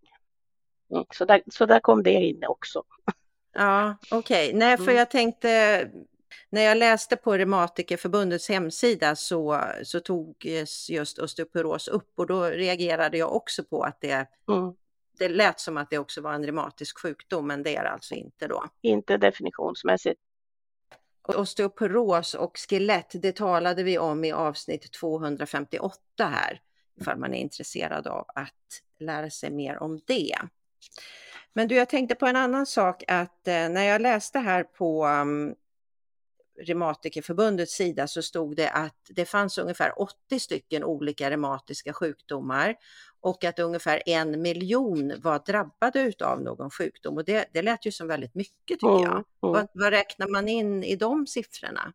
Mm, 0.90 1.04
så, 1.10 1.24
där, 1.24 1.42
så 1.46 1.66
där 1.66 1.80
kom 1.80 2.02
det 2.02 2.10
in 2.10 2.44
också. 2.44 2.84
Ja, 3.52 3.96
okej. 4.10 4.48
Okay. 4.48 4.58
Nej, 4.58 4.76
för 4.76 4.84
mm. 4.84 4.96
jag 4.96 5.10
tänkte 5.10 5.90
när 6.50 6.62
jag 6.62 6.76
läste 6.76 7.16
på 7.16 7.36
Reumatikerförbundets 7.36 8.48
hemsida 8.48 9.16
så, 9.16 9.60
så 9.82 10.00
togs 10.00 10.90
just 10.90 11.18
osteoporos 11.18 11.88
upp 11.88 12.12
och 12.14 12.26
då 12.26 12.44
reagerade 12.44 13.18
jag 13.18 13.36
också 13.36 13.64
på 13.64 13.82
att 13.82 14.00
det, 14.00 14.26
mm. 14.48 14.74
det 15.18 15.28
lät 15.28 15.60
som 15.60 15.76
att 15.76 15.90
det 15.90 15.98
också 15.98 16.20
var 16.20 16.32
en 16.32 16.44
reumatisk 16.44 16.98
sjukdom, 16.98 17.46
men 17.46 17.62
det 17.62 17.76
är 17.76 17.82
det 17.82 17.90
alltså 17.90 18.14
inte 18.14 18.46
då. 18.46 18.64
Inte 18.80 19.16
definitionsmässigt. 19.16 20.20
Osteoporos 21.22 22.34
och 22.34 22.58
skelett, 22.58 23.10
det 23.12 23.36
talade 23.36 23.82
vi 23.82 23.98
om 23.98 24.24
i 24.24 24.32
avsnitt 24.32 24.92
258 24.92 25.98
här, 26.18 26.60
ifall 27.00 27.18
man 27.18 27.34
är 27.34 27.38
intresserad 27.38 28.06
av 28.06 28.24
att 28.34 28.82
lära 28.98 29.30
sig 29.30 29.50
mer 29.50 29.82
om 29.82 30.00
det. 30.06 30.36
Men 31.52 31.68
du, 31.68 31.74
jag 31.74 31.88
tänkte 31.88 32.14
på 32.14 32.26
en 32.26 32.36
annan 32.36 32.66
sak 32.66 33.04
att 33.08 33.48
eh, 33.48 33.68
när 33.68 33.82
jag 33.82 34.00
läste 34.00 34.38
här 34.38 34.64
på 34.64 35.06
um, 35.06 35.54
Reumatikerförbundets 36.60 37.72
sida 37.72 38.06
så 38.06 38.22
stod 38.22 38.56
det 38.56 38.70
att 38.70 38.96
det 39.08 39.24
fanns 39.24 39.58
ungefär 39.58 40.00
80 40.02 40.40
stycken 40.40 40.84
olika 40.84 41.30
reumatiska 41.30 41.92
sjukdomar 41.92 42.74
och 43.20 43.44
att 43.44 43.58
ungefär 43.58 44.02
en 44.06 44.42
miljon 44.42 45.12
var 45.22 45.38
drabbade 45.38 46.12
av 46.24 46.42
någon 46.42 46.70
sjukdom. 46.70 47.16
Och 47.16 47.24
det, 47.24 47.48
det 47.52 47.62
lät 47.62 47.86
ju 47.86 47.92
som 47.92 48.08
väldigt 48.08 48.34
mycket 48.34 48.80
tycker 48.80 48.88
mm, 48.88 49.02
jag. 49.02 49.12
Mm. 49.12 49.24
Vad, 49.40 49.68
vad 49.72 49.90
räknar 49.90 50.28
man 50.28 50.48
in 50.48 50.84
i 50.84 50.96
de 50.96 51.26
siffrorna? 51.26 51.92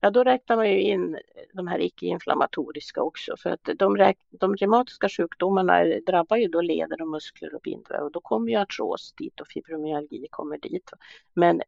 Ja, 0.00 0.10
då 0.10 0.24
räknar 0.24 0.56
man 0.56 0.70
ju 0.70 0.80
in 0.80 1.18
de 1.52 1.66
här 1.66 1.78
icke-inflammatoriska 1.78 3.02
också 3.02 3.36
för 3.36 3.50
att 3.50 3.64
de, 3.78 4.14
de 4.30 4.56
reumatiska 4.56 5.08
sjukdomarna 5.08 5.84
drabbar 6.06 6.36
ju 6.36 6.48
då 6.48 6.60
leder 6.60 7.02
och 7.02 7.08
muskler 7.08 7.54
och 7.54 7.60
bindväv 7.60 8.02
och 8.02 8.12
då 8.12 8.20
kommer 8.20 8.52
ju 8.52 8.56
artros 8.56 9.12
dit 9.12 9.40
och 9.40 9.48
fibromyalgi 9.48 10.26
kommer 10.30 10.58
dit. 10.58 10.90
Men 11.34 11.62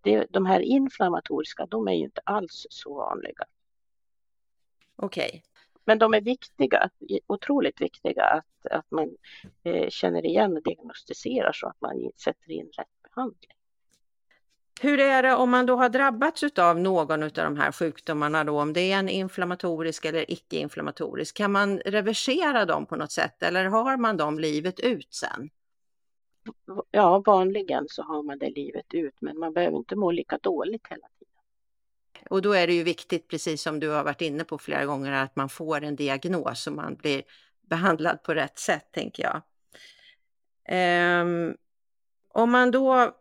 det, 0.00 0.26
de 0.30 0.46
här 0.46 0.60
inflammatoriska, 0.60 1.66
de 1.66 1.88
är 1.88 1.92
ju 1.92 2.04
inte 2.04 2.20
alls 2.24 2.66
så 2.70 2.94
vanliga. 2.94 3.44
Okej. 4.96 5.42
Men 5.84 5.98
de 5.98 6.14
är 6.14 6.20
viktiga, 6.20 6.90
otroligt 7.26 7.80
viktiga 7.80 8.24
att, 8.24 8.66
att 8.70 8.90
man 8.90 9.16
eh, 9.64 9.88
känner 9.88 10.26
igen 10.26 10.56
och 10.56 10.62
diagnostiserar 10.62 11.52
så 11.52 11.66
att 11.66 11.80
man 11.80 12.10
sätter 12.16 12.50
in 12.50 12.70
rätt 12.78 12.86
behandling. 13.02 13.50
Hur 14.80 15.00
är 15.00 15.22
det 15.22 15.34
om 15.34 15.50
man 15.50 15.66
då 15.66 15.76
har 15.76 15.88
drabbats 15.88 16.44
av 16.58 16.80
någon 16.80 17.22
av 17.22 17.30
de 17.30 17.56
här 17.56 17.72
sjukdomarna 17.72 18.44
då, 18.44 18.60
om 18.60 18.72
det 18.72 18.92
är 18.92 18.98
en 18.98 19.08
inflammatorisk 19.08 20.04
eller 20.04 20.30
icke-inflammatorisk, 20.30 21.36
kan 21.36 21.52
man 21.52 21.78
reversera 21.78 22.64
dem 22.64 22.86
på 22.86 22.96
något 22.96 23.12
sätt 23.12 23.42
eller 23.42 23.64
har 23.64 23.96
man 23.96 24.16
dem 24.16 24.38
livet 24.38 24.80
ut 24.80 25.14
sen? 25.14 25.50
ja, 26.90 27.22
vanligen 27.26 27.86
så 27.88 28.02
har 28.02 28.22
man 28.22 28.38
det 28.38 28.50
livet 28.50 28.94
ut, 28.94 29.14
men 29.20 29.38
man 29.38 29.52
behöver 29.52 29.76
inte 29.76 29.96
må 29.96 30.10
lika 30.10 30.38
dåligt 30.38 30.86
hela. 30.90 31.06
Och 32.30 32.42
då 32.42 32.52
är 32.52 32.66
det 32.66 32.74
ju 32.74 32.82
viktigt, 32.82 33.28
precis 33.28 33.62
som 33.62 33.80
du 33.80 33.88
har 33.88 34.04
varit 34.04 34.20
inne 34.20 34.44
på 34.44 34.58
flera 34.58 34.84
gånger, 34.84 35.12
att 35.12 35.36
man 35.36 35.48
får 35.48 35.84
en 35.84 35.96
diagnos 35.96 36.66
och 36.66 36.72
man 36.72 36.94
blir 36.94 37.22
behandlad 37.68 38.22
på 38.22 38.34
rätt 38.34 38.58
sätt, 38.58 38.88
tänker 38.92 39.22
jag. 39.22 39.42
Um, 41.20 41.56
om 42.28 42.50
man 42.50 42.70
då 42.70 43.16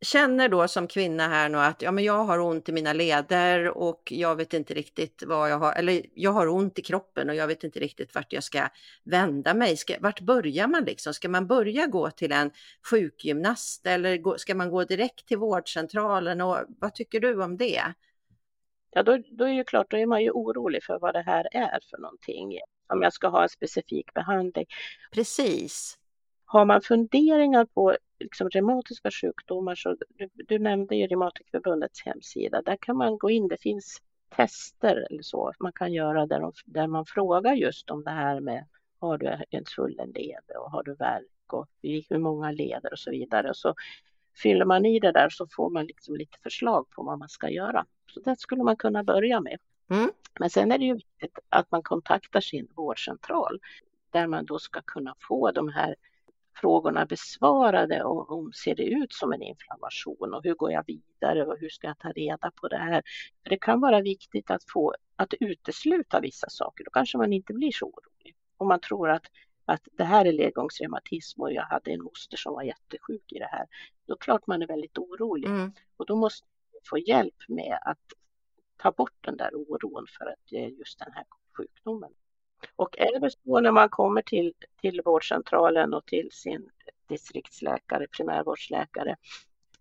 känner 0.00 0.48
då 0.48 0.68
som 0.68 0.86
kvinna 0.86 1.28
här 1.28 1.48
nu 1.48 1.58
att 1.58 1.82
ja, 1.82 1.90
men 1.92 2.04
jag 2.04 2.24
har 2.24 2.38
ont 2.38 2.68
i 2.68 2.72
mina 2.72 2.92
leder 2.92 3.68
och 3.68 4.12
jag 4.12 4.36
vet 4.36 4.54
inte 4.54 4.74
riktigt 4.74 5.22
vad 5.26 5.50
jag 5.50 5.58
har, 5.58 5.72
eller 5.72 6.02
jag 6.14 6.30
har 6.30 6.48
ont 6.48 6.78
i 6.78 6.82
kroppen 6.82 7.28
och 7.28 7.34
jag 7.34 7.46
vet 7.46 7.64
inte 7.64 7.80
riktigt 7.80 8.14
vart 8.14 8.32
jag 8.32 8.44
ska 8.44 8.68
vända 9.04 9.54
mig. 9.54 9.76
Ska, 9.76 9.94
vart 10.00 10.20
börjar 10.20 10.66
man 10.66 10.84
liksom? 10.84 11.14
Ska 11.14 11.28
man 11.28 11.46
börja 11.46 11.86
gå 11.86 12.10
till 12.10 12.32
en 12.32 12.50
sjukgymnast 12.90 13.86
eller 13.86 14.38
ska 14.38 14.54
man 14.54 14.70
gå 14.70 14.84
direkt 14.84 15.26
till 15.26 15.38
vårdcentralen 15.38 16.40
och 16.40 16.58
vad 16.68 16.94
tycker 16.94 17.20
du 17.20 17.42
om 17.42 17.56
det? 17.56 17.82
Ja, 18.90 19.02
då, 19.02 19.18
då 19.30 19.44
är 19.44 19.56
det 19.56 19.64
klart, 19.64 19.90
då 19.90 19.96
är 19.96 20.06
man 20.06 20.22
ju 20.22 20.30
orolig 20.30 20.84
för 20.84 20.98
vad 20.98 21.14
det 21.14 21.22
här 21.22 21.48
är 21.52 21.78
för 21.90 21.98
någonting. 21.98 22.58
Om 22.88 23.02
jag 23.02 23.12
ska 23.12 23.28
ha 23.28 23.42
en 23.42 23.48
specifik 23.48 24.14
behandling. 24.14 24.66
Precis. 25.12 25.98
Har 26.44 26.64
man 26.64 26.82
funderingar 26.82 27.64
på 27.64 27.96
liksom 28.20 28.48
reumatiska 28.50 29.10
sjukdomar, 29.10 29.74
så 29.74 29.96
du, 30.08 30.28
du 30.34 30.58
nämnde 30.58 30.96
ju 30.96 31.06
Reumatikerförbundets 31.06 32.02
hemsida, 32.04 32.62
där 32.62 32.76
kan 32.80 32.96
man 32.96 33.18
gå 33.18 33.30
in, 33.30 33.48
det 33.48 33.60
finns 33.60 34.02
tester 34.36 35.06
eller 35.10 35.22
så 35.22 35.52
man 35.60 35.72
kan 35.72 35.92
göra 35.92 36.26
där, 36.26 36.40
de, 36.40 36.52
där 36.64 36.86
man 36.86 37.06
frågar 37.06 37.54
just 37.54 37.90
om 37.90 38.04
det 38.04 38.10
här 38.10 38.40
med 38.40 38.66
har 38.98 39.18
du 39.18 39.38
en 39.50 39.64
svullen 39.64 40.10
led 40.10 40.56
och 40.56 40.70
har 40.70 40.82
du 40.82 40.94
värk 40.94 41.52
och 41.52 41.66
hur 41.82 42.18
många 42.18 42.50
leder 42.50 42.92
och 42.92 42.98
så 42.98 43.10
vidare. 43.10 43.48
Och 43.48 43.56
så 43.56 43.74
fyller 44.42 44.64
man 44.64 44.86
i 44.86 45.00
det 45.00 45.12
där 45.12 45.28
så 45.30 45.46
får 45.50 45.70
man 45.70 45.86
liksom 45.86 46.16
lite 46.16 46.38
förslag 46.42 46.90
på 46.90 47.02
vad 47.02 47.18
man 47.18 47.28
ska 47.28 47.50
göra. 47.50 47.86
Så 48.14 48.20
det 48.20 48.38
skulle 48.38 48.62
man 48.62 48.76
kunna 48.76 49.04
börja 49.04 49.40
med. 49.40 49.58
Mm. 49.90 50.10
Men 50.40 50.50
sen 50.50 50.72
är 50.72 50.78
det 50.78 50.84
ju 50.84 50.94
viktigt 50.94 51.38
att 51.48 51.70
man 51.70 51.82
kontaktar 51.82 52.40
sin 52.40 52.68
vårdcentral 52.74 53.60
där 54.10 54.26
man 54.26 54.44
då 54.44 54.58
ska 54.58 54.80
kunna 54.82 55.14
få 55.28 55.50
de 55.50 55.68
här 55.68 55.96
frågorna 56.60 57.06
besvarade 57.06 58.04
och 58.04 58.32
om 58.32 58.52
ser 58.52 58.74
det 58.74 58.84
ut 58.84 59.12
som 59.12 59.32
en 59.32 59.42
inflammation 59.42 60.34
och 60.34 60.44
hur 60.44 60.54
går 60.54 60.72
jag 60.72 60.84
vidare 60.86 61.46
och 61.46 61.58
hur 61.58 61.68
ska 61.68 61.86
jag 61.86 61.98
ta 61.98 62.12
reda 62.12 62.50
på 62.50 62.68
det 62.68 62.78
här? 62.78 63.02
För 63.42 63.50
det 63.50 63.58
kan 63.58 63.80
vara 63.80 64.00
viktigt 64.00 64.50
att 64.50 64.62
få 64.72 64.94
att 65.16 65.34
utesluta 65.40 66.20
vissa 66.20 66.48
saker. 66.50 66.84
Då 66.84 66.90
kanske 66.90 67.18
man 67.18 67.32
inte 67.32 67.52
blir 67.52 67.72
så 67.72 67.86
orolig. 67.86 68.36
Om 68.56 68.68
man 68.68 68.80
tror 68.80 69.10
att, 69.10 69.24
att 69.64 69.88
det 69.92 70.04
här 70.04 70.24
är 70.24 70.32
ledgångsreumatism 70.32 71.42
och 71.42 71.52
jag 71.52 71.62
hade 71.62 71.90
en 71.90 72.02
moster 72.02 72.36
som 72.36 72.54
var 72.54 72.62
jättesjuk 72.62 73.32
i 73.32 73.38
det 73.38 73.48
här. 73.50 73.66
Då 74.06 74.16
klart 74.16 74.46
man 74.46 74.62
är 74.62 74.66
väldigt 74.66 74.98
orolig 74.98 75.48
mm. 75.48 75.72
och 75.96 76.06
då 76.06 76.16
måste 76.16 76.46
man 76.72 76.80
få 76.90 76.98
hjälp 76.98 77.48
med 77.48 77.78
att 77.82 78.12
ta 78.76 78.92
bort 78.92 79.16
den 79.20 79.36
där 79.36 79.54
oron 79.54 80.06
för 80.18 80.26
att 80.26 80.40
det 80.50 80.64
är 80.64 80.68
just 80.68 80.98
den 80.98 81.12
här 81.12 81.24
sjukdomen. 81.56 82.10
Och 82.76 82.98
är 82.98 83.20
det 83.20 83.30
så 83.30 83.60
när 83.60 83.72
man 83.72 83.88
kommer 83.88 84.22
till, 84.22 84.54
till 84.80 85.02
vårdcentralen 85.04 85.94
och 85.94 86.06
till 86.06 86.28
sin 86.32 86.70
distriktsläkare, 87.08 88.06
primärvårdsläkare, 88.06 89.16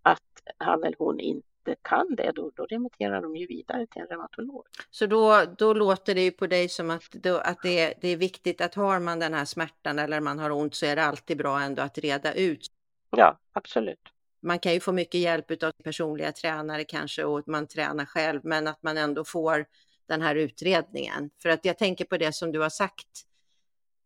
att 0.01 0.23
han 0.57 0.83
eller 0.83 0.95
hon 0.99 1.19
inte 1.19 1.75
kan 1.81 2.15
det, 2.15 2.31
då, 2.35 2.51
då 2.55 2.65
remitterar 2.65 3.21
de 3.21 3.35
ju 3.35 3.47
vidare 3.47 3.87
till 3.87 4.01
en 4.01 4.07
reumatolog. 4.07 4.65
Så 4.91 5.05
då, 5.05 5.43
då 5.57 5.73
låter 5.73 6.15
det 6.15 6.21
ju 6.21 6.31
på 6.31 6.47
dig 6.47 6.69
som 6.69 6.89
att, 6.89 7.11
då, 7.11 7.37
att 7.37 7.61
det, 7.63 7.93
det 8.01 8.07
är 8.07 8.17
viktigt 8.17 8.61
att 8.61 8.75
har 8.75 8.99
man 8.99 9.19
den 9.19 9.33
här 9.33 9.45
smärtan 9.45 9.99
eller 9.99 10.19
man 10.19 10.39
har 10.39 10.51
ont 10.51 10.75
så 10.75 10.85
är 10.85 10.95
det 10.95 11.03
alltid 11.03 11.37
bra 11.37 11.59
ändå 11.59 11.81
att 11.81 11.97
reda 11.97 12.33
ut. 12.33 12.67
Ja, 13.09 13.37
absolut. 13.53 13.99
Man 14.41 14.59
kan 14.59 14.73
ju 14.73 14.79
få 14.79 14.91
mycket 14.91 15.21
hjälp 15.21 15.63
av 15.63 15.71
personliga 15.83 16.31
tränare 16.31 16.83
kanske 16.83 17.23
och 17.23 17.47
man 17.47 17.67
tränar 17.67 18.05
själv, 18.05 18.41
men 18.43 18.67
att 18.67 18.83
man 18.83 18.97
ändå 18.97 19.23
får 19.23 19.65
den 20.09 20.21
här 20.21 20.35
utredningen. 20.35 21.29
För 21.41 21.49
att 21.49 21.65
jag 21.65 21.77
tänker 21.77 22.05
på 22.05 22.17
det 22.17 22.35
som 22.35 22.51
du 22.51 22.59
har 22.59 22.69
sagt 22.69 23.25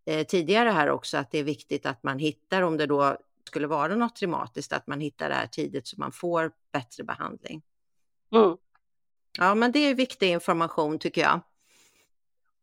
eh, 0.05 0.25
tidigare 0.25 0.69
här 0.69 0.89
också, 0.89 1.17
att 1.17 1.31
det 1.31 1.37
är 1.37 1.43
viktigt 1.43 1.85
att 1.85 2.03
man 2.03 2.19
hittar 2.19 2.61
om 2.61 2.77
det 2.77 2.85
då 2.85 3.17
skulle 3.43 3.67
vara 3.67 3.95
något 3.95 4.15
traumatiskt, 4.15 4.73
att 4.73 4.87
man 4.87 4.99
hittar 4.99 5.29
det 5.29 5.35
här 5.35 5.47
tidigt 5.47 5.87
så 5.87 5.95
man 5.99 6.11
får 6.11 6.51
bättre 6.71 7.03
behandling. 7.03 7.61
Mm. 8.31 8.57
Ja, 9.37 9.55
men 9.55 9.71
det 9.71 9.79
är 9.79 9.95
viktig 9.95 10.29
information 10.29 10.99
tycker 10.99 11.21
jag. 11.21 11.39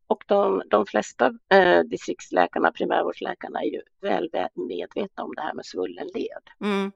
Och 0.06 0.24
de, 0.26 0.62
de 0.70 0.86
flesta 0.86 1.38
eh, 1.48 1.80
distriktsläkarna, 1.80 2.72
primärvårdsläkarna, 2.72 3.60
är 3.60 3.66
ju 3.66 3.82
väl, 4.00 4.30
medvetna 4.54 5.24
om 5.24 5.34
det 5.34 5.42
här 5.42 5.54
med 5.54 5.66
svullen 5.66 6.08
led. 6.14 6.42
Mm. 6.60 6.92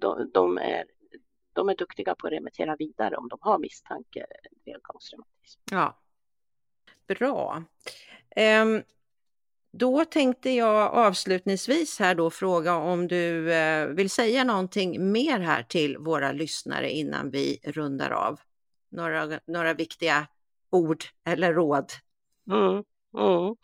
De, 0.00 0.30
de, 0.34 0.58
är, 0.58 0.84
de 1.56 1.68
är 1.68 1.74
duktiga 1.74 2.14
på 2.14 2.26
att 2.26 2.32
remittera 2.32 2.76
vidare 2.76 3.16
om 3.16 3.28
de 3.28 3.38
har 3.40 3.58
misstanke 3.58 4.26
ledgångsreumatism. 4.66 5.60
Ja, 5.70 5.98
bra. 7.06 7.64
Um, 8.36 8.82
då 9.70 10.04
tänkte 10.04 10.50
jag 10.50 10.94
avslutningsvis 10.94 11.98
här 11.98 12.14
då 12.14 12.30
fråga 12.30 12.76
om 12.76 13.08
du 13.08 13.52
eh, 13.52 13.86
vill 13.86 14.10
säga 14.10 14.44
någonting 14.44 15.12
mer 15.12 15.40
här 15.40 15.62
till 15.62 15.98
våra 15.98 16.32
lyssnare 16.32 16.90
innan 16.90 17.30
vi 17.30 17.58
rundar 17.64 18.10
av. 18.10 18.40
Några, 18.88 19.40
några 19.46 19.74
viktiga 19.74 20.26
ord 20.70 21.04
eller 21.24 21.54
råd? 21.54 21.92
Mm, 22.50 22.84
mm. 23.18 23.56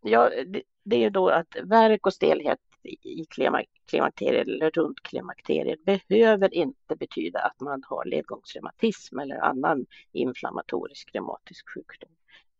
Ja, 0.00 0.30
det, 0.46 0.62
det 0.82 1.04
är 1.04 1.10
då 1.10 1.28
att 1.28 1.56
värk 1.62 2.06
och 2.06 2.14
stelhet 2.14 2.58
i 2.84 3.26
klimakteriet 3.28 4.48
eller 4.48 4.70
runt 4.70 5.02
klimakteriet 5.02 5.84
behöver 5.84 6.54
inte 6.54 6.96
betyda 6.96 7.40
att 7.40 7.60
man 7.60 7.82
har 7.86 8.04
ledgångsreumatism 8.04 9.18
eller 9.18 9.36
annan 9.36 9.86
inflammatorisk 10.12 11.14
reumatisk 11.14 11.68
sjukdom. 11.74 12.10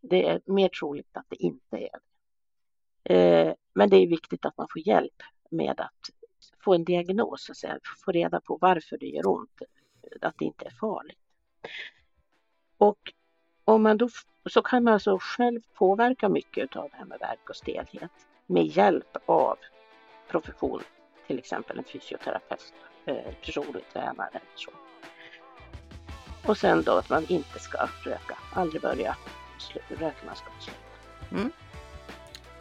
Det 0.01 0.27
är 0.27 0.41
mer 0.45 0.68
troligt 0.68 1.16
att 1.16 1.27
det 1.29 1.37
inte 1.37 1.77
är 1.77 1.99
det. 1.99 2.01
Eh, 3.14 3.55
men 3.75 3.91
det 3.91 3.97
är 3.97 4.07
viktigt 4.07 4.45
att 4.45 4.57
man 4.57 4.66
får 4.73 4.89
hjälp 4.89 5.23
med 5.51 5.81
att 5.81 6.11
få 6.64 6.75
en 6.75 6.85
diagnos, 6.85 7.49
och 7.49 7.57
få 8.05 8.12
reda 8.12 8.41
på 8.41 8.59
varför 8.61 8.99
det 8.99 9.07
gör 9.07 9.27
ont, 9.27 9.62
att 10.20 10.39
det 10.39 10.45
inte 10.45 10.64
är 10.64 10.70
farligt. 10.70 11.18
Och 12.77 13.12
om 13.64 13.83
man 13.83 13.97
då, 13.97 14.09
så 14.51 14.62
kan 14.62 14.85
man 14.85 14.95
alltså 14.95 15.18
själv 15.20 15.61
påverka 15.75 16.29
mycket 16.29 16.77
av 16.77 16.91
det 16.91 16.97
här 16.97 17.05
med 17.05 17.18
värk 17.18 17.51
och 17.51 17.57
stelhet 17.57 18.11
med 18.47 18.66
hjälp 18.66 19.16
av 19.27 19.57
profession, 20.29 20.83
till 21.27 21.39
exempel 21.39 21.79
en 21.79 21.85
fysioterapeut, 21.85 22.73
eh, 23.07 23.35
personlig 23.45 23.85
tränare 23.93 24.29
eller 24.31 24.43
så. 24.55 24.70
Och 26.47 26.59
sen 26.59 26.83
då 26.83 26.93
att 26.93 27.11
man 27.11 27.27
inte 27.29 27.59
ska 27.59 27.89
röka, 28.05 28.39
aldrig 28.55 28.83
börja 28.83 29.16
röka, 29.89 30.27
man 30.27 30.37
ska 30.37 30.51
sluta. 30.61 30.81
Mm. 31.31 31.53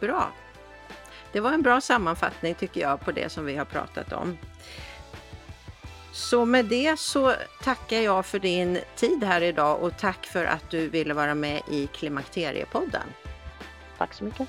Bra. 0.00 0.32
Det 1.32 1.40
var 1.40 1.52
en 1.52 1.62
bra 1.62 1.80
sammanfattning 1.80 2.54
tycker 2.54 2.80
jag 2.80 3.00
på 3.00 3.12
det 3.12 3.28
som 3.28 3.44
vi 3.44 3.56
har 3.56 3.64
pratat 3.64 4.12
om. 4.12 4.38
Så 6.12 6.44
med 6.44 6.64
det 6.64 6.98
så 6.98 7.34
tackar 7.62 8.00
jag 8.00 8.26
för 8.26 8.38
din 8.38 8.78
tid 8.96 9.24
här 9.24 9.40
idag 9.40 9.82
och 9.82 9.98
tack 9.98 10.26
för 10.26 10.44
att 10.44 10.70
du 10.70 10.88
ville 10.88 11.14
vara 11.14 11.34
med 11.34 11.62
i 11.70 11.86
Klimakteriepodden. 11.86 13.06
Tack 13.98 14.14
så 14.14 14.24
mycket. 14.24 14.48